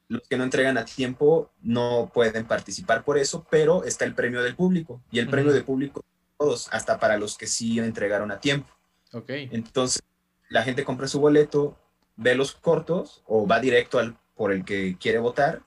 [0.09, 4.41] los que no entregan a tiempo no pueden participar por eso, pero está el premio
[4.41, 6.03] del público y el premio del público
[6.37, 8.73] todos, hasta para los que sí entregaron a tiempo.
[9.11, 9.29] Ok.
[9.29, 10.03] Entonces,
[10.49, 11.77] la gente compra su boleto,
[12.15, 15.63] ve los cortos o va directo al por el que quiere votar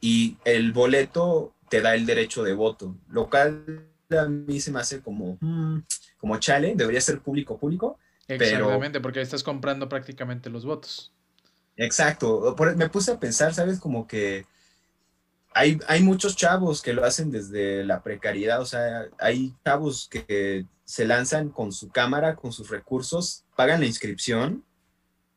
[0.00, 4.80] y el boleto te da el derecho de voto, lo cual a mí se me
[4.80, 5.78] hace como, mm,
[6.18, 7.98] como chale, debería ser público público.
[8.28, 11.12] Exactamente, porque estás comprando prácticamente los votos.
[11.76, 13.78] Exacto, me puse a pensar, ¿sabes?
[13.78, 14.46] Como que
[15.52, 20.66] hay, hay muchos chavos que lo hacen desde la precariedad, o sea, hay chavos que
[20.84, 24.64] se lanzan con su cámara, con sus recursos, pagan la inscripción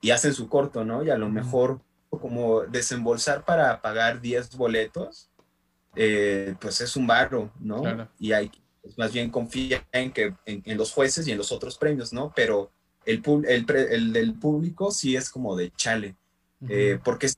[0.01, 1.03] y hacen su corto, ¿no?
[1.03, 5.29] Y a lo mejor como desembolsar para pagar 10 boletos,
[5.95, 8.07] eh, pues es un barro, ¿no?
[8.19, 11.77] Y hay, pues más bien confía en, que, en, los jueces y en los otros
[11.77, 12.31] premios, ¿no?
[12.35, 12.71] Pero
[13.05, 16.15] el, el, el del público sí es como de chale.
[16.67, 17.29] Eh, porque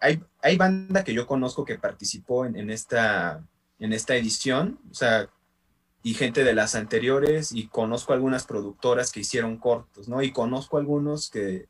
[0.00, 3.44] hay, hay banda que yo conozco que participó en, esta,
[3.78, 5.28] en esta edición, o sea,
[6.02, 10.22] y gente de las anteriores, y conozco algunas productoras que hicieron cortos, ¿no?
[10.22, 11.68] Y conozco algunos que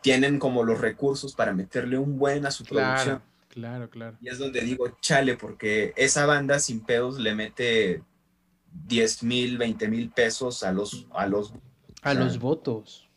[0.00, 3.22] tienen como los recursos para meterle un buen a su producción.
[3.48, 4.16] Claro, claro.
[4.20, 8.02] Y es donde digo, chale, porque esa banda sin pedos le mete
[8.86, 11.52] 10 mil, 20 mil pesos a los, a los,
[12.02, 13.08] a los votos.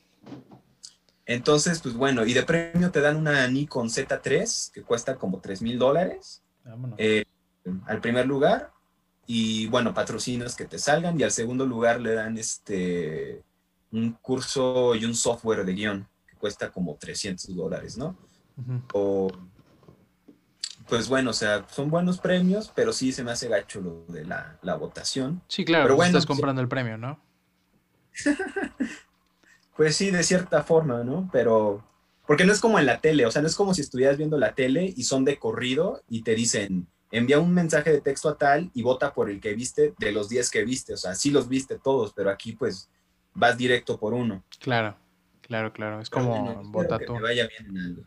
[1.25, 5.61] Entonces, pues bueno, y de premio te dan una Nikon Z3 que cuesta como 3
[5.61, 6.41] mil dólares
[6.97, 7.25] eh,
[7.85, 8.71] al primer lugar.
[9.25, 11.17] Y bueno, patrocinos que te salgan.
[11.19, 13.41] Y al segundo lugar le dan este
[13.91, 18.17] un curso y un software de guion que cuesta como 300 dólares, ¿no?
[18.93, 19.31] O,
[20.87, 24.25] pues bueno, o sea, son buenos premios, pero sí se me hace gacho lo de
[24.25, 25.41] la, votación.
[25.47, 27.19] Sí, claro, pero pues bueno, estás comprando el premio, ¿no?
[29.75, 31.29] pues sí, de cierta forma, ¿no?
[31.31, 31.83] Pero,
[32.27, 34.37] porque no es como en la tele, o sea, no es como si estuvieras viendo
[34.37, 38.37] la tele y son de corrido y te dicen, envía un mensaje de texto a
[38.37, 41.31] tal y vota por el que viste de los 10 que viste, o sea, sí
[41.31, 42.89] los viste todos, pero aquí pues
[43.33, 44.43] vas directo por uno.
[44.59, 44.95] Claro,
[45.41, 47.13] claro, claro, es como vota tú.
[47.13, 48.03] vaya bien en algo.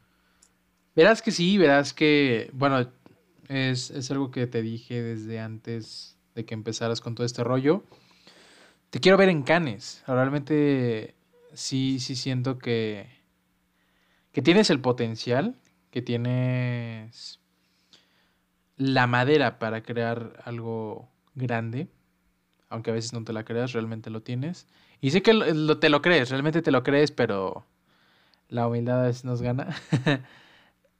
[0.94, 2.90] Verás que sí, verás que, bueno,
[3.48, 7.85] es, es algo que te dije desde antes de que empezaras con todo este rollo.
[8.90, 10.02] Te quiero ver en Canes.
[10.07, 11.15] Realmente
[11.57, 13.09] sí, sí siento que,
[14.33, 15.57] que tienes el potencial,
[15.90, 17.40] que tienes
[18.77, 21.88] la madera para crear algo grande,
[22.69, 24.66] aunque a veces no te la creas, realmente lo tienes.
[25.01, 25.33] Y sé que
[25.81, 27.66] te lo crees, realmente te lo crees, pero
[28.49, 29.75] la humildad a veces nos gana.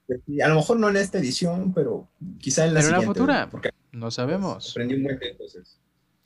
[0.07, 2.07] Pues a lo mejor no en esta edición, pero
[2.39, 3.01] quizá en la siguiente.
[3.01, 4.71] En la futura, porque no sabemos.
[4.71, 5.81] Aprendí un buen cosas.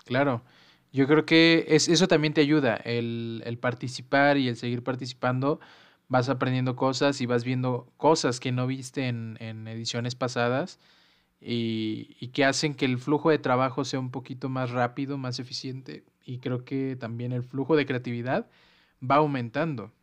[0.05, 0.43] Claro.
[0.91, 5.59] Yo creo que es, eso también te ayuda, el, el, participar y el seguir participando.
[6.09, 10.79] Vas aprendiendo cosas y vas viendo cosas que no viste en, en ediciones pasadas
[11.39, 15.39] y, y, que hacen que el flujo de trabajo sea un poquito más rápido, más
[15.39, 16.03] eficiente.
[16.25, 18.49] Y creo que también el flujo de creatividad
[19.01, 19.93] va aumentando.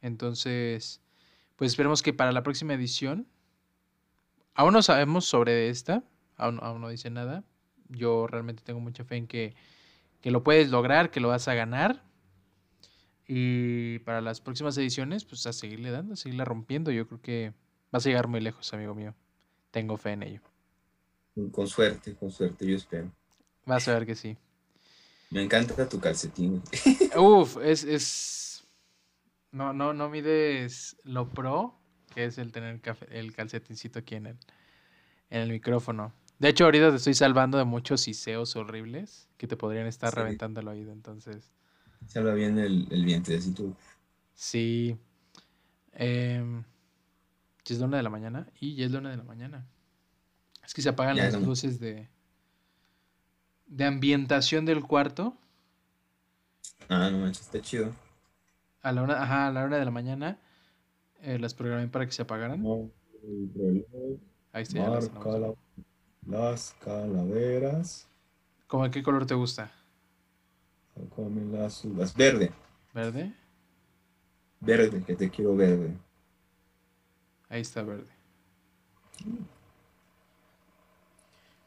[0.00, 1.02] Entonces,
[1.56, 3.26] pues esperemos que para la próxima edición,
[4.54, 6.04] aún no sabemos sobre esta,
[6.36, 7.42] aún, aún no dice nada.
[7.88, 9.54] Yo realmente tengo mucha fe en que
[10.26, 12.02] que lo puedes lograr, que lo vas a ganar.
[13.28, 16.90] Y para las próximas ediciones, pues a seguirle dando, a seguirle rompiendo.
[16.90, 17.52] Yo creo que
[17.92, 19.14] vas a llegar muy lejos, amigo mío.
[19.70, 20.40] Tengo fe en ello.
[21.52, 23.12] Con suerte, con suerte, yo espero.
[23.66, 24.36] Vas a ver que sí.
[25.30, 26.60] Me encanta tu calcetín.
[27.16, 28.66] Uf, es, es.
[29.52, 31.78] No, no, no mides lo pro,
[32.12, 34.38] que es el tener el calcetincito aquí en el,
[35.30, 36.12] en el micrófono.
[36.38, 40.60] De hecho, ahorita te estoy salvando de muchos siseos horribles que te podrían estar reventando
[40.60, 41.52] el oído, entonces.
[42.06, 43.74] Salva bien el, el vientecito.
[44.34, 44.98] Sí.
[45.92, 46.62] Eh,
[47.64, 49.66] es la una de la mañana y ya es la una de la mañana.
[50.64, 52.08] Es que se apagan las luces de,
[53.66, 55.36] de ambientación del cuarto.
[56.88, 57.92] Ah, no manches, está chido.
[58.82, 60.38] A la una, ajá, a la una de la mañana
[61.22, 62.64] eh, las programé para que se apagaran.
[64.52, 64.88] Ahí está.
[64.90, 65.08] Las
[66.80, 68.08] calaveras.
[68.66, 69.70] ¿Cómo qué color te gusta?
[71.14, 72.14] Come las uvas.
[72.14, 72.52] Verde.
[72.92, 73.32] ¿Verde?
[74.60, 75.94] Verde, que te quiero verde.
[77.48, 78.10] Ahí está verde.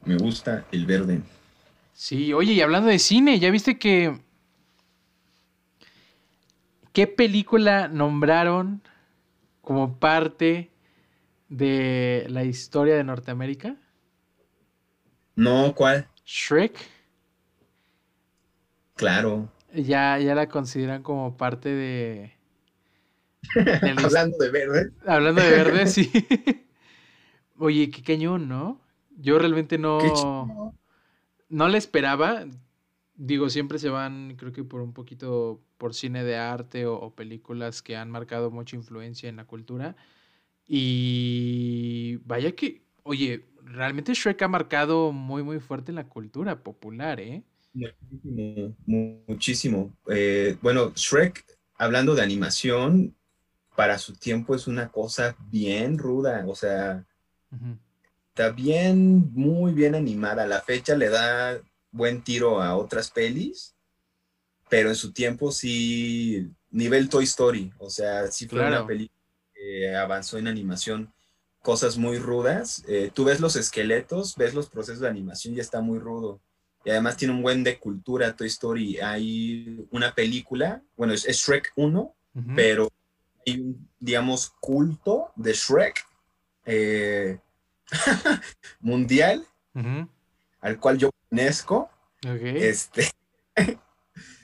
[0.03, 1.21] Me gusta el verde.
[1.93, 4.19] Sí, oye, y hablando de cine, ¿ya viste que...
[6.91, 8.81] ¿Qué película nombraron
[9.61, 10.71] como parte
[11.47, 13.77] de la historia de Norteamérica?
[15.39, 16.05] No, ¿cuál?
[16.25, 16.77] Shrek.
[18.95, 19.49] Claro.
[19.73, 22.33] Ya, ya la consideran como parte de.
[24.03, 24.91] Hablando de verde.
[25.07, 26.11] Hablando de verde, sí.
[27.57, 28.81] Oye, qué cañón, ¿no?
[29.11, 30.75] Yo realmente no.
[31.47, 32.45] No le esperaba.
[33.15, 37.81] Digo, siempre se van, creo que por un poquito por cine de arte o películas
[37.81, 39.95] que han marcado mucha influencia en la cultura.
[40.67, 47.43] Y vaya que, oye, realmente Shrek ha marcado muy, muy fuerte la cultura popular, ¿eh?
[47.73, 48.75] Muchísimo,
[49.27, 49.97] muchísimo.
[50.09, 53.15] Eh, bueno, Shrek, hablando de animación,
[53.75, 57.05] para su tiempo es una cosa bien ruda, o sea,
[58.29, 60.45] está bien, muy bien animada.
[60.47, 61.59] La fecha le da
[61.91, 63.75] buen tiro a otras pelis,
[64.67, 69.17] pero en su tiempo sí, nivel Toy Story, o sea, sí fue una película
[69.53, 71.13] que avanzó en animación
[71.61, 72.83] cosas muy rudas.
[72.87, 76.41] Eh, tú ves los esqueletos, ves los procesos de animación y está muy rudo.
[76.85, 78.99] Y además tiene un buen de cultura Toy Story.
[78.99, 82.15] Hay una película, bueno, es, Shrek 1,
[82.55, 82.89] pero
[83.45, 86.05] hay un, digamos, culto de Shrek
[86.65, 87.39] eh,
[88.79, 89.45] mundial,
[90.61, 91.89] al cual yo UNESCO.
[92.21, 93.09] Este,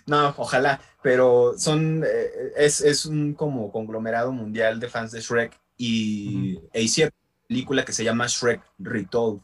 [0.06, 5.60] no, ojalá, pero son, eh, es, es, un como conglomerado mundial de fans de Shrek
[5.78, 9.42] y e hicieron una película que se llama Shrek Retold.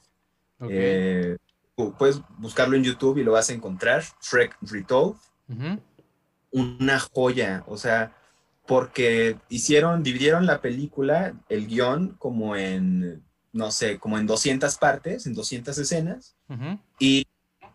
[0.70, 1.38] Eh,
[1.98, 5.18] puedes buscarlo en YouTube y lo vas a encontrar, Shrek Retold.
[6.52, 8.16] Una joya, o sea,
[8.66, 15.26] porque hicieron, dividieron la película, el guion, como en, no sé, como en 200 partes,
[15.26, 16.36] en 200 escenas,
[17.00, 17.28] y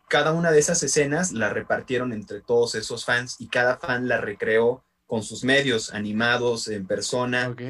[0.09, 4.21] cada una de esas escenas la repartieron entre todos esos fans y cada fan la
[4.21, 7.49] recreó con sus medios animados en persona.
[7.51, 7.63] Ok.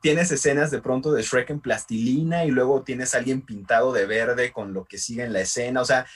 [0.00, 4.06] Tienes escenas de pronto de Shrek en plastilina y luego tienes a alguien pintado de
[4.06, 5.82] verde con lo que sigue en la escena.
[5.82, 6.06] O sea,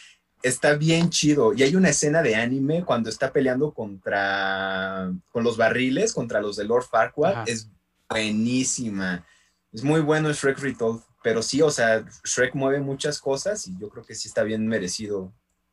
[0.42, 1.52] está bien chido.
[1.52, 6.56] Y hay una escena de anime cuando está peleando contra con los barriles, contra los
[6.56, 7.48] de Lord Farquaad.
[7.48, 7.70] Es
[8.08, 9.26] buenísima.
[9.72, 11.02] Es muy bueno Shrek Retold.
[11.22, 14.66] Pero sí, o sea, Shrek mueve muchas cosas y yo creo que sí está bien
[14.66, 15.32] merecido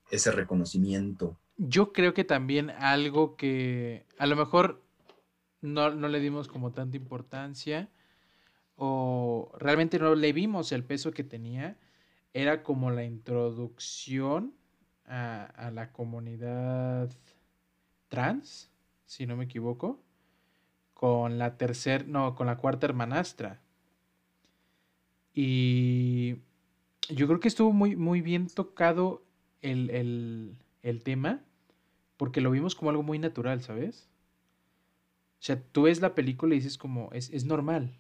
[0.09, 1.38] ese reconocimiento.
[1.57, 4.82] Yo creo que también algo que a lo mejor
[5.62, 7.89] no, le dimos como tanta importancia
[8.84, 11.77] o realmente no le vimos el peso que tenía,
[12.34, 14.53] era como la introducción
[15.05, 17.11] a, la comunidad
[18.07, 18.71] trans,
[19.05, 19.99] si no me equivoco,
[20.93, 23.61] con la tercera, no, con la cuarta hermanastra
[25.34, 26.38] y
[27.09, 29.23] yo creo que estuvo muy, muy bien tocado
[29.61, 30.57] el,
[31.03, 31.41] tema,
[32.17, 34.09] porque lo vimos como algo muy natural, ¿sabes?
[35.39, 37.97] O sea, tú ves la película y dices como, es, normal.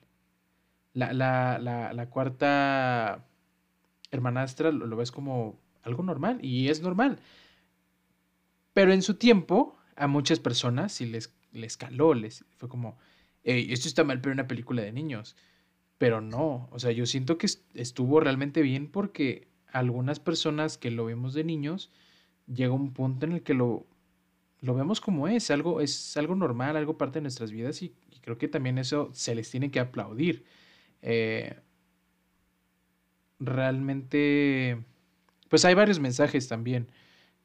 [0.93, 3.25] La, la, cuarta
[4.11, 7.19] hermanastra lo, ves como algo normal y es normal.
[8.73, 12.97] Pero en su tiempo, a muchas personas sí les, les caló, les fue como,
[13.43, 15.35] esto está mal, pero una película de niños.
[15.97, 21.05] Pero no, o sea, yo siento que estuvo realmente bien porque algunas personas que lo
[21.05, 21.91] vemos de niños,
[22.53, 23.85] llega un punto en el que lo,
[24.61, 28.37] lo vemos como es, algo, es algo normal, algo parte de nuestras vidas y, creo
[28.37, 30.45] que también eso se les tiene que aplaudir.
[31.01, 31.59] Eh,
[33.39, 34.83] realmente,
[35.49, 36.87] pues hay varios mensajes también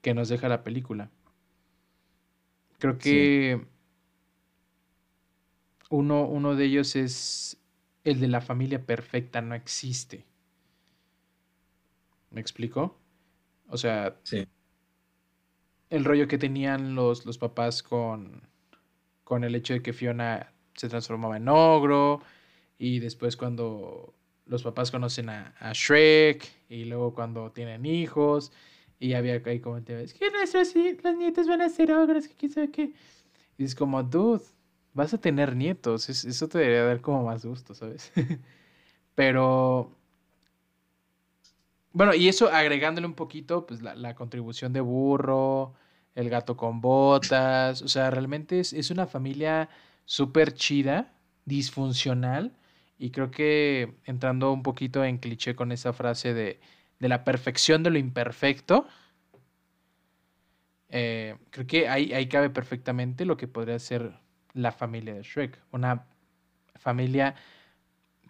[0.02, 1.10] que nos deja la película.
[2.78, 3.66] Creo que
[5.90, 7.58] uno, uno de ellos es
[8.04, 10.26] el de la familia perfecta no existe.
[12.30, 12.98] ¿Me explico?
[13.68, 14.46] O sea, sí.
[15.90, 18.42] el rollo que tenían los, los papás con,
[19.24, 22.20] con el hecho de que Fiona se transformaba en ogro
[22.78, 24.14] y después cuando
[24.46, 28.52] los papás conocen a, Shrek y luego cuando tienen hijos
[28.98, 32.70] y había ahí comentarios que nuestros los nietos van a ser ogros, que quién sabe
[32.70, 32.92] qué.
[33.58, 34.42] Y es como, dude,
[34.96, 38.12] vas a tener nietos, eso te debería dar como más gusto, ¿sabes?
[39.14, 39.92] Pero,
[41.92, 45.74] bueno, y eso agregándole un poquito, pues la, contribución de burro,
[46.14, 49.68] el gato con botas, o sea, realmente es, una familia
[50.04, 51.12] súper chida,
[51.44, 52.52] disfuncional,
[52.98, 56.60] y creo que entrando un poquito en cliché con esa frase de,
[56.98, 58.86] de la perfección de lo imperfecto,
[60.88, 64.12] eh, creo que ahí, ahí cabe perfectamente lo que podría ser
[64.54, 65.58] la familia de Shrek.
[65.72, 66.06] Una
[66.76, 67.34] familia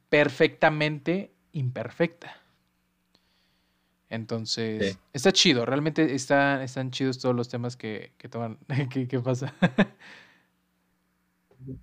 [0.09, 2.37] perfectamente imperfecta.
[4.09, 8.59] Entonces, está chido, realmente está, están chidos todos los temas que, que toman.
[8.91, 9.53] ¿Qué, pasa?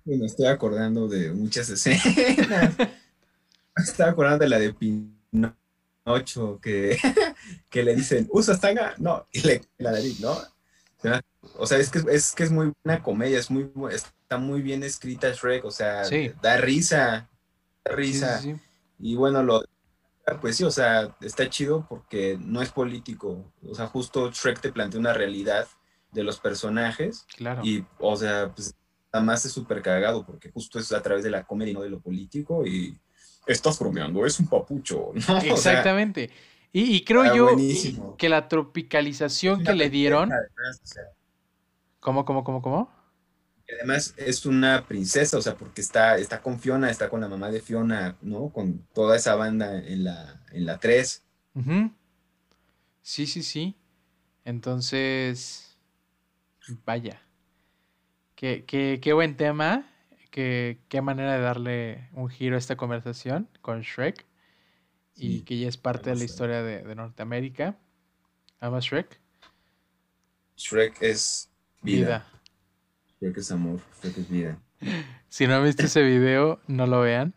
[0.04, 2.74] Me estoy acordando de muchas escenas.
[3.76, 6.96] Estoy acordando de la de Pinocho, que,
[7.70, 8.94] que le dicen, ¿usas tanga?
[8.98, 10.36] No, y le la nariz, ¿no?
[11.58, 14.82] O sea, es que es, que es muy buena comedia, es muy, está muy bien
[14.82, 16.02] escrita Shrek, o sea,
[16.40, 17.28] da risa,
[17.84, 18.40] da risa.
[18.98, 19.64] y bueno, lo
[20.40, 23.52] pues sí, o sea, está chido porque no es político.
[23.68, 25.68] O sea, justo Shrek te plantea una realidad
[26.12, 27.26] de los personajes.
[27.36, 27.60] Claro.
[27.62, 28.74] Y, o sea, pues
[29.14, 31.90] además es súper cagado porque justo es a través de la comedia y no de
[31.90, 32.66] lo político.
[32.66, 32.98] Y
[33.46, 35.12] estás bromeando, es un papucho.
[35.44, 36.30] Exactamente.
[36.72, 37.56] y, creo yo
[38.18, 40.30] que la tropicalización que le dieron.
[42.00, 42.90] ¿Cómo, cómo, cómo, cómo?
[43.78, 47.50] además es una princesa, o sea, porque está, está con Fiona, está con la mamá
[47.50, 48.50] de Fiona, ¿no?
[48.50, 51.24] Con toda esa banda en la, en la 3.
[53.00, 53.74] Sí, sí, sí.
[54.44, 55.78] Entonces,
[56.84, 57.23] vaya.
[58.44, 59.90] Qué, qué, qué buen tema.
[60.30, 64.26] Qué, qué, manera de darle un giro a esta conversación con Shrek.
[65.16, 67.78] y que ya es parte de la historia de, de Norteamérica.
[68.60, 69.18] ¿Amas Shrek?
[70.58, 71.48] Shrek es
[71.80, 72.30] vida.
[73.18, 74.60] Shrek es amor, Shrek es vida.
[75.30, 77.32] Si no han visto ese video, no lo vean.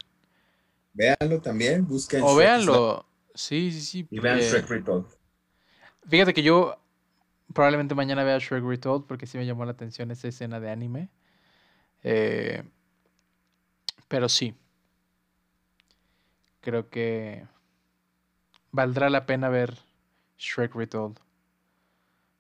[0.94, 2.22] Véanlo también, busquen.
[2.22, 3.06] O véanlo.
[3.34, 4.08] Sí, sí, sí.
[4.12, 5.06] Y vean Shrek Retold.
[6.06, 6.78] Fíjate que yo
[7.54, 11.10] probablemente mañana vea Shrek Retold porque sí me llamó la atención esa escena de anime.
[12.04, 12.64] Eh,
[14.08, 14.56] pero sí.
[16.62, 17.46] Creo que
[18.72, 19.78] valdrá la pena ver
[20.38, 21.20] Shrek Retold.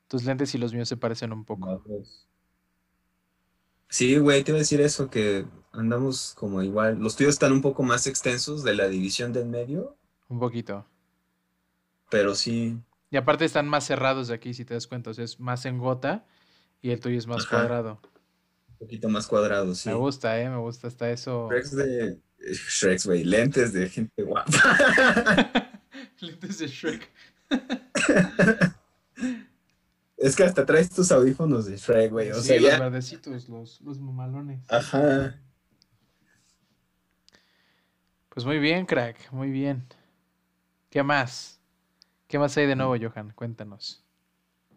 [0.07, 1.83] Tus lentes y los míos se parecen un poco.
[3.89, 6.97] Sí, güey, te iba a decir eso, que andamos como igual.
[6.99, 9.95] Los tuyos están un poco más extensos de la división del medio.
[10.29, 10.85] Un poquito.
[12.09, 12.77] Pero sí,
[13.09, 15.11] Y aparte están más cerrados de aquí, si te das cuenta.
[15.11, 16.25] O sea, es más en gota
[16.81, 18.01] y el tuyo es más cuadrado.
[18.69, 19.89] Un poquito más cuadrado, sí.
[19.89, 21.47] Me gusta, eh, me gusta hasta eso.
[21.49, 22.19] Shreks de.
[22.39, 23.23] Shreks, güey.
[23.23, 24.51] Lentes de gente guapa.
[26.19, 27.09] Lentes de Shrek.
[30.17, 32.31] es que hasta traes tus audífonos de Shrek, güey.
[32.31, 34.61] O sí, sea, los verdecitos, los, los mamalones.
[34.69, 35.39] Ajá.
[38.29, 39.87] Pues muy bien, crack, muy bien.
[40.91, 41.56] ¿Qué más?
[42.27, 43.31] ¿Qué más hay de nuevo, Johan?
[43.33, 44.03] Cuéntanos.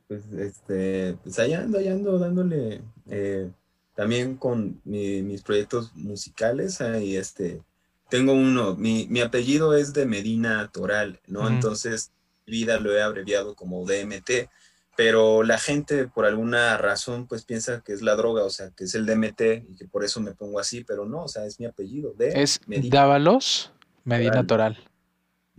[0.06, 3.50] Pues este, pues allá ando, allá ando dándole eh,
[3.94, 6.80] también con mis proyectos musicales.
[6.80, 7.62] Ahí este,
[8.08, 11.48] tengo uno, mi, mi apellido es de Medina Toral, ¿no?
[11.48, 12.12] Entonces,
[12.46, 14.48] mi vida lo he abreviado como DMT,
[14.96, 18.84] pero la gente por alguna razón pues piensa que es la droga, o sea, que
[18.84, 19.40] es el DMT
[19.70, 22.12] y que por eso me pongo así, pero no, o sea, es mi apellido.
[22.14, 23.72] De es Dávalos
[24.04, 24.89] Medina Toral.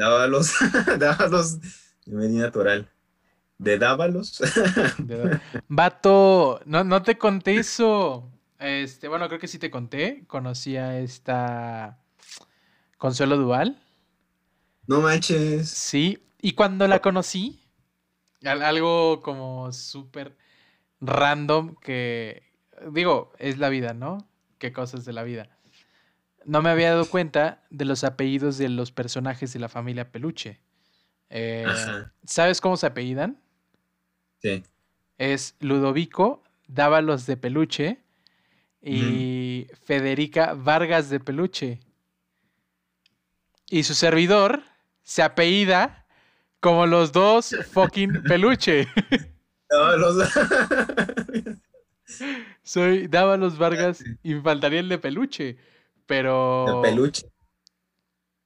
[0.01, 0.55] Dávalos,
[0.97, 1.59] Dávalos
[2.07, 2.89] Medina Toral.
[3.59, 4.41] De Dávalos.
[5.67, 8.27] Vato, no, no te conté eso.
[8.57, 10.23] Este, bueno, creo que sí te conté.
[10.25, 11.99] Conocí a esta
[12.97, 13.79] Consuelo Duval.
[14.87, 15.69] No manches.
[15.69, 17.61] Sí, y cuando la conocí,
[18.43, 20.35] algo como súper
[20.99, 22.41] random que,
[22.91, 24.27] digo, es la vida, ¿no?
[24.57, 25.47] Qué cosas de la vida.
[26.45, 30.59] No me había dado cuenta de los apellidos de los personajes de la familia Peluche.
[31.29, 31.65] Eh,
[32.25, 33.39] ¿Sabes cómo se apellidan?
[34.41, 34.63] Sí.
[35.17, 37.99] Es Ludovico Dávalos de Peluche
[38.81, 41.79] y Federica Vargas de Peluche.
[43.69, 44.63] Y su servidor
[45.03, 46.05] se apellida
[46.59, 48.87] como los dos fucking peluche.
[49.69, 50.29] los...
[52.63, 55.57] Soy Dávalos Vargas y me faltaría el de peluche.
[56.11, 56.81] Pero.
[56.83, 57.31] ¿De peluche?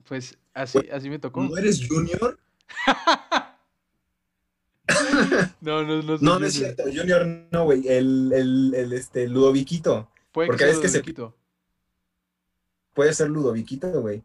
[0.07, 1.41] Pues así, así me tocó.
[1.41, 2.37] ¿No eres Junior?
[5.61, 6.17] no, no, no.
[6.19, 6.83] No, no es cierto.
[6.83, 7.87] Junior no, güey.
[7.87, 10.11] El, el, el, este, Ludoviquito.
[10.31, 11.31] Puede Porque ser Ludoviquito.
[11.31, 12.93] Que se...
[12.93, 14.23] Puede ser Ludoviquito, güey.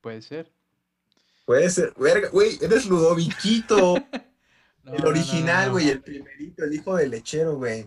[0.00, 0.50] Puede ser.
[1.44, 1.92] Puede ser.
[1.98, 3.96] Verga, güey, eres Ludoviquito.
[4.86, 7.86] el original, güey, el primerito, el hijo del lechero, güey.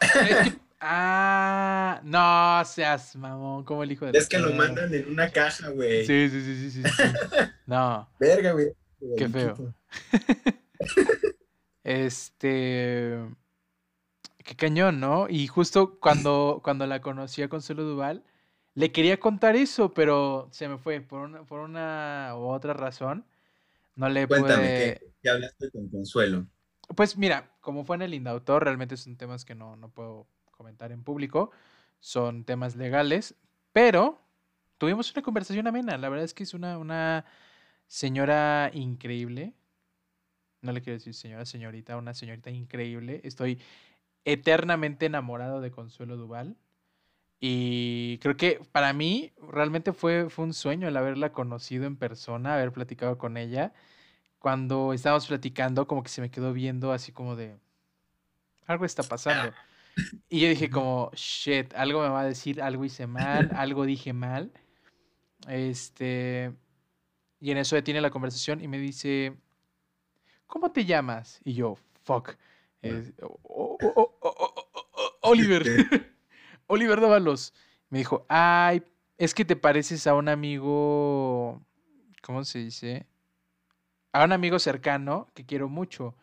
[0.80, 5.70] ah, no seas mamón, como el hijo del Es que lo mandan en una caja,
[5.70, 6.06] güey.
[6.06, 6.82] Sí, sí, sí, sí, sí.
[7.66, 8.08] No.
[8.18, 8.72] Verga, güey.
[9.16, 9.74] Qué feo.
[11.84, 13.18] este.
[14.44, 15.26] Qué cañón, ¿no?
[15.28, 18.22] Y justo cuando, cuando la conocí a Consuelo Duval
[18.76, 23.24] le quería contar eso, pero se me fue por una, por una u otra razón.
[23.94, 26.46] No le Cuéntame, ¿qué, hablaste con Consuelo?
[26.94, 30.92] Pues mira, como fue en el Indautor, realmente son temas que no, no puedo comentar
[30.92, 31.50] en público.
[32.00, 33.36] Son temas legales,
[33.72, 34.20] pero
[34.78, 35.96] tuvimos una conversación amena.
[35.96, 37.24] La verdad es que es una, una
[37.86, 39.54] señora increíble.
[40.62, 43.20] No le quiero decir señora, señorita, una señorita increíble.
[43.24, 43.60] Estoy
[44.24, 46.56] eternamente enamorado de Consuelo Duval.
[47.38, 52.54] Y creo que para mí realmente fue, fue un sueño el haberla conocido en persona,
[52.54, 53.72] haber platicado con ella.
[54.38, 57.56] Cuando estábamos platicando, como que se me quedó viendo así como de,
[58.66, 59.54] algo está pasando.
[60.28, 64.12] Y yo dije como, shit, algo me va a decir, algo hice mal, algo dije
[64.12, 64.52] mal.
[65.48, 66.52] Este,
[67.40, 69.36] y en eso detiene la conversación y me dice,
[70.46, 71.40] ¿cómo te llamas?
[71.44, 72.36] Y yo, fuck.
[75.22, 75.64] Oliver.
[76.66, 77.52] Oliver Dávalos
[77.88, 78.82] me dijo, ay,
[79.18, 81.62] es que te pareces a un amigo,
[82.22, 83.06] ¿cómo se dice?
[84.12, 86.16] A un amigo cercano que quiero mucho.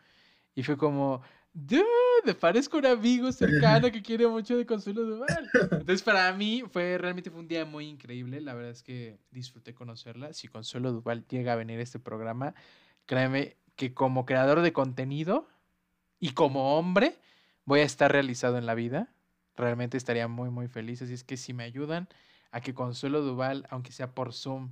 [0.54, 1.22] Y fue como,
[1.52, 1.84] dude,
[2.24, 5.50] me parezco un amigo cercano que quiere mucho de Consuelo Duval.
[5.54, 8.40] Entonces para mí fue, realmente fue un día muy increíble.
[8.40, 10.32] La verdad es que disfruté conocerla.
[10.32, 12.54] Si Consuelo Duval llega a venir a este programa,
[13.06, 15.48] créeme que como creador de contenido
[16.20, 17.18] y como hombre
[17.64, 19.12] voy a estar realizado en la vida
[19.56, 21.02] realmente estaría muy, muy feliz.
[21.02, 22.08] Así es que si me ayudan
[22.50, 24.70] a que Consuelo Duval, aunque sea por Zoom,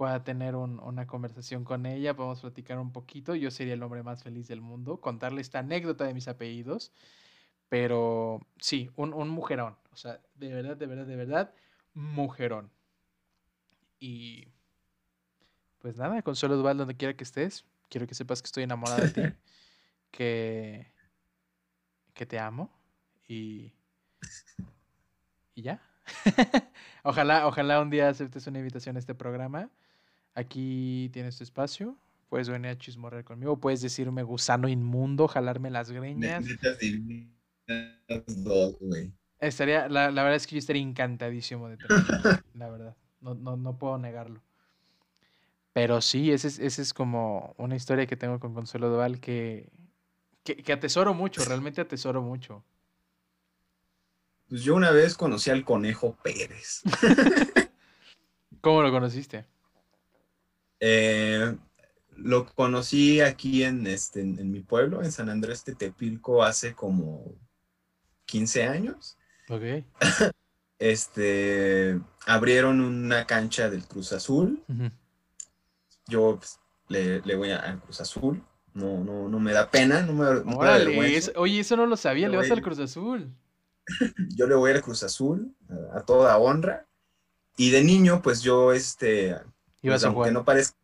[0.00, 3.34] pueda tener una conversación con ella, podemos platicar un poquito.
[3.34, 6.90] Yo sería el hombre más feliz del mundo, contarle esta anécdota de mis apellidos.
[7.68, 9.76] Pero sí, un, un mujerón.
[9.92, 11.54] O sea, de verdad, de verdad, de verdad,
[11.92, 12.70] mujerón.
[13.98, 14.48] Y
[15.80, 19.10] pues nada, Consuelo Duval, donde quiera que estés, quiero que sepas que estoy enamorada de
[19.10, 19.20] ti,
[20.10, 20.94] que,
[22.14, 22.70] que te amo
[23.28, 23.74] y
[25.54, 25.82] y ya.
[27.04, 29.68] ojalá, ojalá un día aceptes una invitación a este programa.
[30.34, 31.96] Aquí tienes tu espacio.
[32.28, 33.58] Puedes venir a chismorrear conmigo.
[33.58, 36.44] Puedes decirme gusano inmundo, jalarme las greñas.
[39.40, 42.06] Estaría, la, la, verdad es que yo estaría encantadísimo de tenerlo,
[42.54, 42.96] la verdad.
[43.20, 44.42] No, no, no puedo negarlo.
[45.72, 49.70] Pero sí, esa es, ese es como una historia que tengo con Consuelo Duval que,
[50.42, 52.64] que, atesoro mucho, realmente atesoro mucho.
[54.48, 56.82] Pues yo una vez conocí al Conejo Pérez.
[58.60, 59.46] ¿Cómo lo conociste?
[60.80, 61.56] Eh,
[62.16, 67.34] lo conocí aquí en, este, en, mi pueblo, en San Andrés de Tepilco, hace como
[68.26, 69.16] 15 años.
[69.48, 69.84] Ok.
[70.78, 74.62] este, abrieron una cancha del Cruz Azul.
[76.06, 76.58] Yo pues,
[76.88, 78.42] le, voy al Cruz Azul.
[78.72, 81.32] No, no, no me da pena, no me, da vergüenza.
[81.34, 83.34] oye, eso no lo sabía, le, vas al Cruz Azul.
[84.36, 85.54] yo le voy al Cruz Azul,
[85.92, 86.86] a, toda honra.
[87.56, 89.36] Y de niño, pues yo, este,
[89.82, 90.76] pues, aunque no parezca,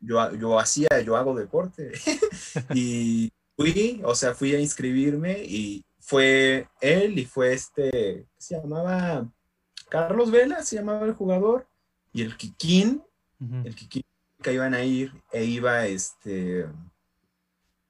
[0.00, 1.92] yo, yo hacía, yo hago deporte.
[2.74, 9.26] y fui, o sea, fui a inscribirme y fue él y fue este, se llamaba?
[9.88, 11.66] Carlos Vela, se llamaba el jugador,
[12.12, 13.02] y el Kikín,
[13.64, 14.02] el Kikín
[14.42, 16.66] que iban a ir, e iba este,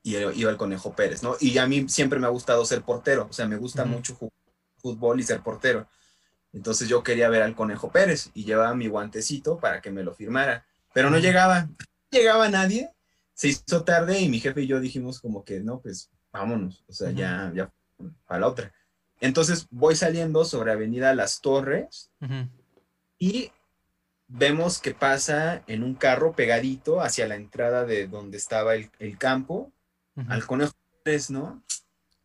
[0.02, 1.36] y iba el Conejo Pérez, ¿no?
[1.40, 4.32] Y a mí siempre me ha gustado ser portero, o sea, me gusta mucho jugar
[4.76, 5.86] fútbol y ser portero.
[6.52, 10.14] Entonces yo quería ver al Conejo Pérez y llevaba mi guantecito para que me lo
[10.14, 11.76] firmara, pero no llegaba, no
[12.10, 12.90] llegaba nadie,
[13.32, 16.92] se hizo tarde y mi jefe y yo dijimos como que no, pues vámonos, o
[16.92, 17.72] sea, ya, ya
[18.26, 18.72] para la otra.
[19.20, 22.10] Entonces voy saliendo sobre Avenida Las Torres
[23.18, 23.50] y
[24.28, 29.72] vemos que pasa en un carro pegadito hacia la entrada de donde estaba el, campo,
[30.28, 30.72] al conejo
[31.28, 31.62] ¿no?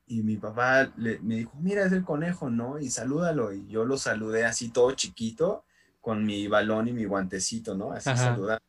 [0.07, 2.79] Y mi papá me dijo, mira, es el conejo, ¿no?
[2.79, 3.53] Y salúdalo.
[3.53, 5.65] Y yo lo saludé así todo chiquito,
[5.99, 7.91] con mi balón y mi guantecito, ¿no?
[7.91, 8.63] Así saludando.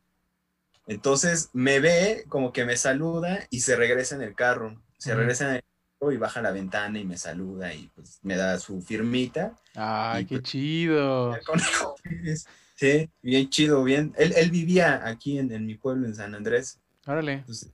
[0.87, 4.81] Entonces me ve como que me saluda y se regresa en el carro.
[4.97, 5.63] Se regresa en el
[6.11, 9.53] y baja la ventana y me saluda y pues me da su firmita.
[9.75, 11.35] ¡Ay, qué pues, chido!
[12.75, 14.13] sí, bien chido, bien.
[14.17, 16.79] Él, vivía aquí en, mi pueblo, en San Andrés.
[17.05, 17.33] Órale.
[17.33, 17.69] Entonces,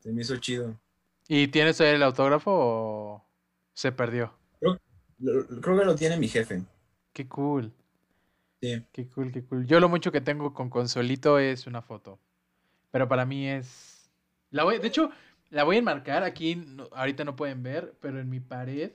[0.00, 0.78] se me hizo chido.
[1.28, 3.24] ¿Y tienes el autógrafo o
[3.72, 4.32] se perdió?
[4.60, 4.78] Creo,
[5.60, 6.62] creo que lo tiene mi jefe.
[7.12, 7.72] Qué cool.
[8.60, 8.84] Sí.
[8.92, 9.66] Qué cool, qué cool.
[9.66, 12.18] Yo lo mucho que tengo con Consolito es una foto.
[12.90, 14.10] Pero para mí es...
[14.50, 14.78] La voy...
[14.78, 15.10] De hecho,
[15.50, 18.92] la voy a enmarcar aquí, ahorita no pueden ver, pero en mi pared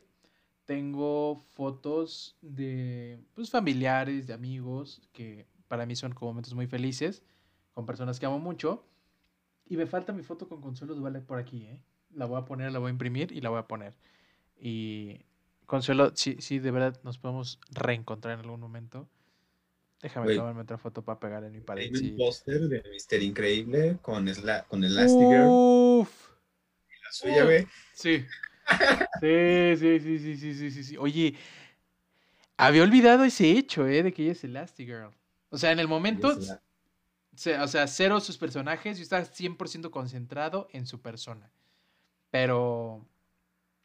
[0.66, 7.24] tengo fotos de pues, familiares, de amigos, que para mí son como momentos muy felices,
[7.74, 8.86] con personas que amo mucho.
[9.68, 11.82] Y me falta mi foto con Consuelo Duval por aquí, ¿eh?
[12.16, 13.93] La voy a poner, la voy a imprimir y la voy a poner.
[14.60, 15.22] Y
[15.66, 19.07] Consuelo, sí, sí, de verdad nos podemos reencontrar en algún momento.
[20.01, 21.91] Déjame tomarme otra foto para pegar en mi pared.
[21.93, 24.26] Hay un póster de Mister Increíble con,
[24.68, 25.49] con Elastigirl.
[25.49, 26.30] Uf
[27.12, 27.68] suya, güey.
[27.93, 28.26] Sí.
[29.20, 31.34] Sí, sí, sí, sí, sí, sí, sí, Oye,
[32.55, 34.03] había olvidado ese hecho, ¿eh?
[34.03, 35.10] De que ella es Elastigirl.
[35.49, 40.86] O sea, en el momento, o sea, cero sus personajes y está 100% concentrado en
[40.86, 41.51] su persona.
[42.32, 43.08] Pero,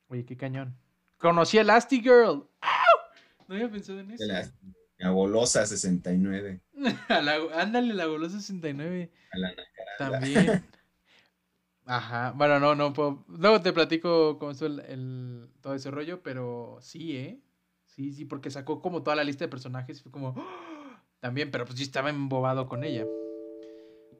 [0.09, 0.77] oye, qué cañón.
[1.19, 2.49] Conocí a Elastigirl.
[3.47, 4.25] No había pensado en eso.
[4.99, 6.61] La golosa 69.
[7.55, 9.11] ándale, la golosa 69.
[9.33, 9.55] A la
[9.99, 10.65] También.
[11.87, 13.25] Ajá, bueno, no, no puedo.
[13.29, 17.41] Luego te platico cómo estuvo el, todo ese rollo, pero sí, ¿eh?
[17.85, 20.35] Sí, sí, porque sacó como toda la lista de personajes y fue como.
[20.37, 21.05] ¡ah!
[21.21, 23.05] También, pero pues yo estaba embobado con ella.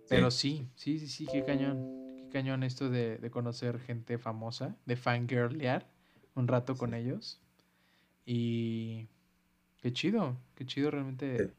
[0.09, 2.04] Pero sí, sí, sí, sí, qué cañón.
[2.35, 5.87] Cañón esto de, de conocer gente famosa, de fangirlear
[6.35, 7.41] un rato con ellos.
[8.27, 9.07] Y.
[9.81, 11.53] Qué chido, qué chido realmente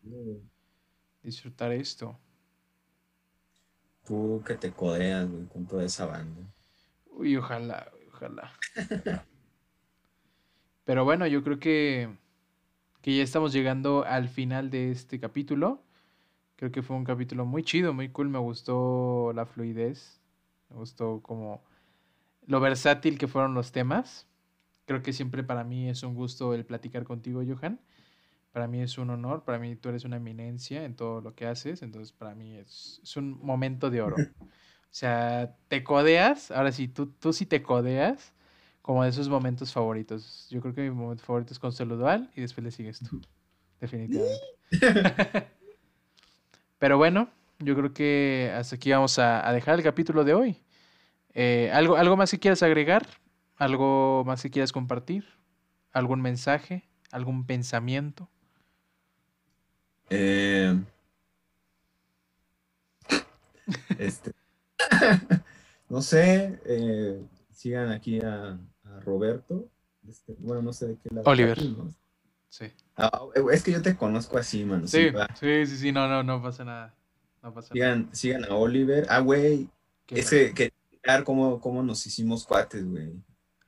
[1.24, 2.20] disfrutar esto.
[4.06, 6.42] Tú que te codeas, güey, con toda esa banda.
[7.12, 8.52] Uy, ojalá, ojalá.
[10.84, 12.10] Pero bueno, yo creo que,
[13.02, 15.82] que ya estamos llegando al final de este capítulo.
[16.58, 18.28] Creo que fue un capítulo muy chido, muy cool.
[18.28, 20.20] Me gustó la fluidez.
[20.76, 21.64] Me gustó como
[22.48, 24.28] lo versátil que fueron los temas.
[24.86, 27.80] Creo que siempre para mí es un gusto el platicar contigo, Johan.
[28.52, 31.46] Para mí es un honor, para mí tú eres una eminencia en todo lo que
[31.46, 34.18] haces, entonces para mí es, un momento de oro.
[34.86, 38.34] O sea, te codeas, ahora sí, tú, tú sí te codeas
[38.82, 40.48] como de esos momentos favoritos.
[40.50, 43.20] Yo creo que mi momento favorito es con Dual y después le sigues tú,
[43.82, 44.40] definitivamente.
[46.80, 50.58] Pero bueno, yo creo que hasta aquí vamos a, dejar el capítulo de hoy.
[51.36, 53.06] Eh, ¿algo, ¿Algo más que quieras agregar?
[53.58, 55.26] ¿Algo más que quieras compartir?
[55.92, 56.88] ¿Algún mensaje?
[57.12, 58.30] ¿Algún pensamiento?
[60.10, 60.80] Eh,
[64.00, 64.32] este,
[65.90, 67.22] no sé, eh,
[67.52, 68.58] sigan aquí a,
[69.04, 69.68] Roberto.
[70.08, 71.30] Este, bueno, no sé de qué lado.
[71.30, 71.60] Oliver.
[72.50, 72.68] Sí.
[72.96, 73.12] Ah,
[73.52, 74.88] es que yo te conozco así, mano.
[74.88, 75.10] Sí,
[75.40, 76.96] sí, sí, sí, no, no, no pasa nada.
[77.74, 79.06] sigan, sigan a Oliver.
[79.10, 79.68] Ah, güey.
[80.08, 80.72] Ese que
[81.24, 83.14] cómo, cómo nos hicimos cuates, güey.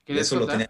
[0.05, 0.69] Eso lo tenía.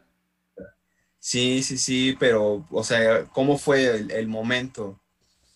[1.19, 4.99] Sí, sí, sí, pero, o sea, ¿cómo fue el, momento?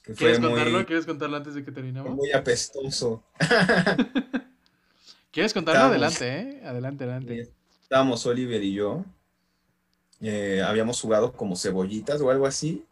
[0.01, 0.85] ¿Quieres contarlo?
[0.85, 2.13] ¿Quieres contarlo antes de que terminemos?
[2.13, 3.23] Muy apestoso.
[5.31, 5.83] ¿Quieres contarlo?
[5.83, 6.61] adelante, ¿eh?
[6.65, 7.51] Adelante, adelante.
[7.81, 9.05] Estábamos Oliver y yo.
[10.19, 12.85] Eh, habíamos jugado como cebollitas o algo así.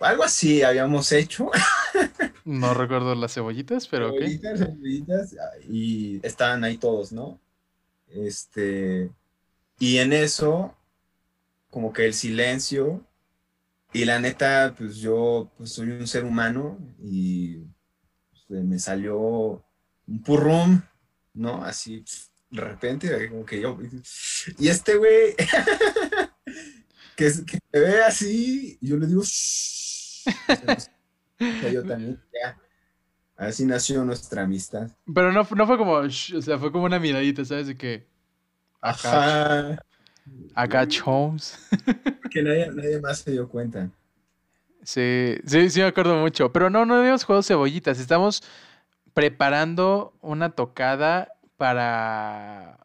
[0.00, 1.50] Algo así habíamos hecho.
[2.52, 5.36] No recuerdo las cebollitas, pero cebollitas, cebollitas,
[5.70, 7.40] y estaban ahí todos, ¿no?
[8.08, 9.10] Este,
[9.78, 10.76] y en eso,
[11.70, 13.06] como que el silencio,
[13.94, 17.56] y la neta, pues yo pues soy un ser humano y
[18.46, 19.64] pues, me salió
[20.06, 20.82] un purrum,
[21.32, 21.64] ¿no?
[21.64, 22.04] Así,
[22.50, 23.78] de repente, como que yo,
[24.58, 25.34] y este güey,
[27.16, 30.26] que, que me ve así, yo le digo, Shh.
[31.72, 32.58] yo también, ya.
[33.36, 34.90] Así nació nuestra amistad.
[35.12, 37.66] Pero no, no fue como, o sea, fue como una miradita, ¿sabes?
[37.66, 38.06] De que.
[38.80, 39.78] Ajá.
[40.54, 41.58] Acá Holmes.
[42.30, 43.90] que nadie, nadie, más se dio cuenta.
[44.82, 46.52] Sí, sí, sí me acuerdo mucho.
[46.52, 47.98] Pero no, no habíamos jugado cebollitas.
[47.98, 48.42] Estamos
[49.14, 52.78] preparando una tocada para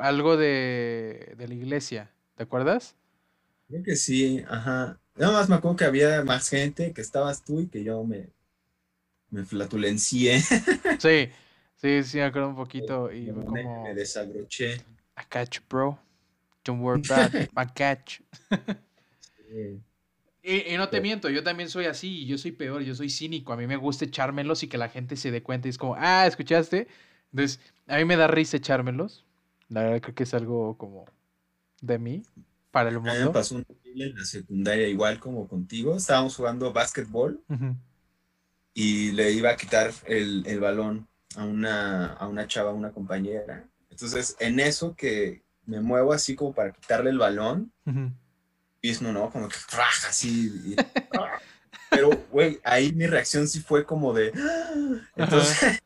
[0.00, 2.10] algo de, de la iglesia.
[2.36, 2.94] ¿Te acuerdas?
[3.68, 4.98] Creo que sí, ajá.
[5.18, 8.28] Nada más me acuerdo que había más gente, que estabas tú y que yo me,
[9.30, 10.40] me flatulencié.
[11.00, 11.30] Sí,
[11.76, 13.10] sí, sí, me acuerdo un poquito.
[13.12, 13.82] Y me, como...
[13.84, 14.74] me desabroché.
[14.74, 15.98] I catch, bro.
[16.64, 17.50] Don't worry about it.
[17.56, 18.20] I catch.
[20.42, 23.52] Y, no te miento, yo también soy así, yo soy peor, yo soy cínico.
[23.52, 25.94] A mí me gusta echármelos y que la gente se dé cuenta y es como,
[25.98, 26.86] ah, ¿escuchaste?
[27.32, 29.26] Entonces, a mí me da risa echármelos.
[29.68, 31.04] La verdad creo que es algo como
[31.82, 32.22] de mí,
[32.78, 33.10] para el mundo.
[33.10, 33.66] A mí me pasó un
[34.02, 35.96] en la secundaria, igual como contigo.
[35.96, 37.42] Estábamos jugando básquetbol
[38.74, 42.92] y le iba a quitar el, el balón a una, a una chava, a una
[42.92, 43.64] compañera.
[43.90, 47.72] Entonces, en eso que me muevo así como para quitarle el balón,
[48.80, 50.76] y es no, no, como que raja así.
[51.90, 54.32] pero, güey, ahí mi reacción sí fue como de.
[55.16, 55.80] Entonces,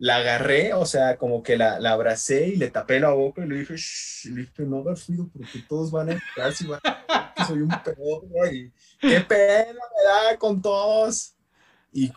[0.00, 3.48] la agarré, o sea, como que la, la, abracé y le tapé la boca y
[3.48, 6.80] le dije, Shh, le dije, no hagas ruido porque todos van a entrar si van
[6.82, 8.72] a que soy un peor, güey.
[8.98, 11.34] Qué pena me da con todos.
[11.92, 12.10] Y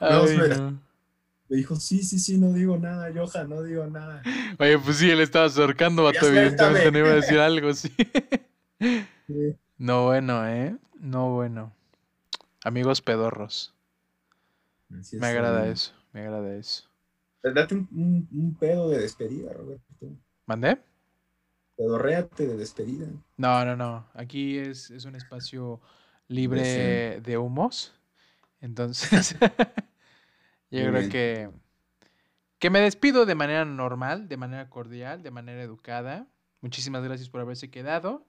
[1.50, 4.24] me, dijo, sí, sí, sí, no digo nada, Johan, no digo nada.
[4.60, 7.94] Oye, pues sí, él estaba acercando, vato, evidentemente no iba a decir algo, sí.
[9.78, 10.78] No bueno, ¿eh?
[11.00, 11.74] No bueno.
[12.64, 13.74] Amigos pedorros.
[14.88, 16.93] me agrada eso, me agrada eso.
[17.44, 19.84] Date un, un, pedo de despedida, Roberto.
[20.46, 20.80] ¿Mandé?
[21.76, 23.08] Pedorréate de despedida.
[23.36, 24.08] No, no, no.
[24.14, 25.82] Aquí es, un espacio
[26.30, 27.94] libre de humos.
[28.62, 29.36] Entonces,
[30.72, 31.50] yo creo que,
[32.60, 36.28] que me despido de manera normal, de manera cordial, de manera educada.
[36.62, 38.26] Muchísimas gracias por haberse quedado.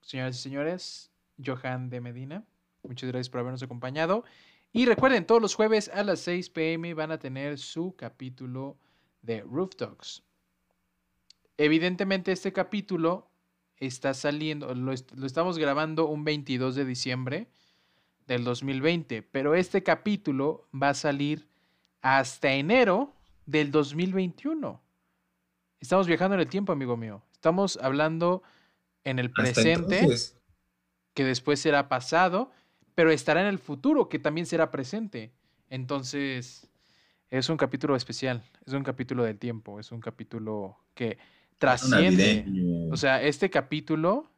[0.00, 1.12] Señoras y señores,
[1.44, 2.44] Johan de Medina,
[2.82, 4.24] muchas gracias por habernos acompañado.
[4.72, 8.78] Y recuerden, todos los jueves a las 6 pm van a tener su capítulo
[9.22, 10.22] de Roof Talks.
[11.56, 13.28] Evidentemente este capítulo
[13.78, 17.48] está saliendo, lo, estamos grabando un 22 de diciembre
[18.26, 21.48] del 2020, pero este capítulo va a salir
[22.00, 23.12] hasta enero
[23.46, 24.80] del 2021.
[25.80, 27.22] Estamos viajando en el tiempo, amigo mío.
[27.32, 28.42] Estamos hablando
[29.02, 30.06] en el presente,
[31.14, 32.52] que después será pasado,
[33.00, 35.32] pero estará en el futuro, que también será presente.
[35.70, 36.68] Entonces,
[37.30, 41.16] es un capítulo especial, es un capítulo del tiempo, es un capítulo que
[41.56, 42.44] trasciende.
[42.92, 44.30] O sea, este capítulo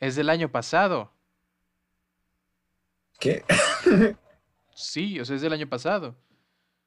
[0.00, 1.12] es del año pasado.
[3.20, 3.44] ¿Qué?
[4.74, 6.16] sí, o sea, es del año pasado.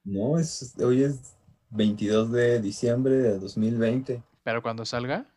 [0.03, 1.35] No, es, hoy es
[1.69, 4.23] 22 de diciembre de 2020.
[4.41, 5.27] Pero cuando salga,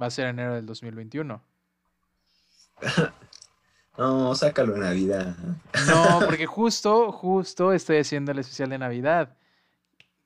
[0.00, 1.49] va a ser enero del 2021.
[3.98, 5.36] No, sácalo en Navidad.
[5.86, 9.36] No, porque justo, justo estoy haciendo el especial de Navidad,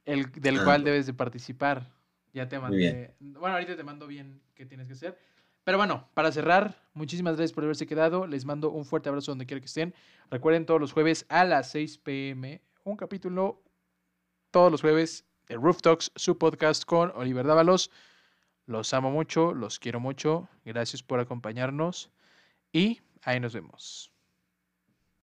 [0.05, 1.90] el, del ah, cual debes de participar.
[2.32, 3.16] Ya te mandé.
[3.18, 5.18] Bueno, ahorita te mando bien qué tienes que hacer.
[5.64, 8.28] Pero bueno, para cerrar, muchísimas gracias por haberse quedado.
[8.28, 9.92] Les mando un fuerte abrazo donde quiera que estén.
[10.30, 13.61] Recuerden todos los jueves a las 6 pm, un capítulo
[14.52, 17.90] todos los jueves de Roof Talks, su podcast con Oliver Dávalos.
[18.66, 20.48] Los amo mucho, los quiero mucho.
[20.64, 22.12] Gracias por acompañarnos
[22.75, 24.14] y ahí nos vemos.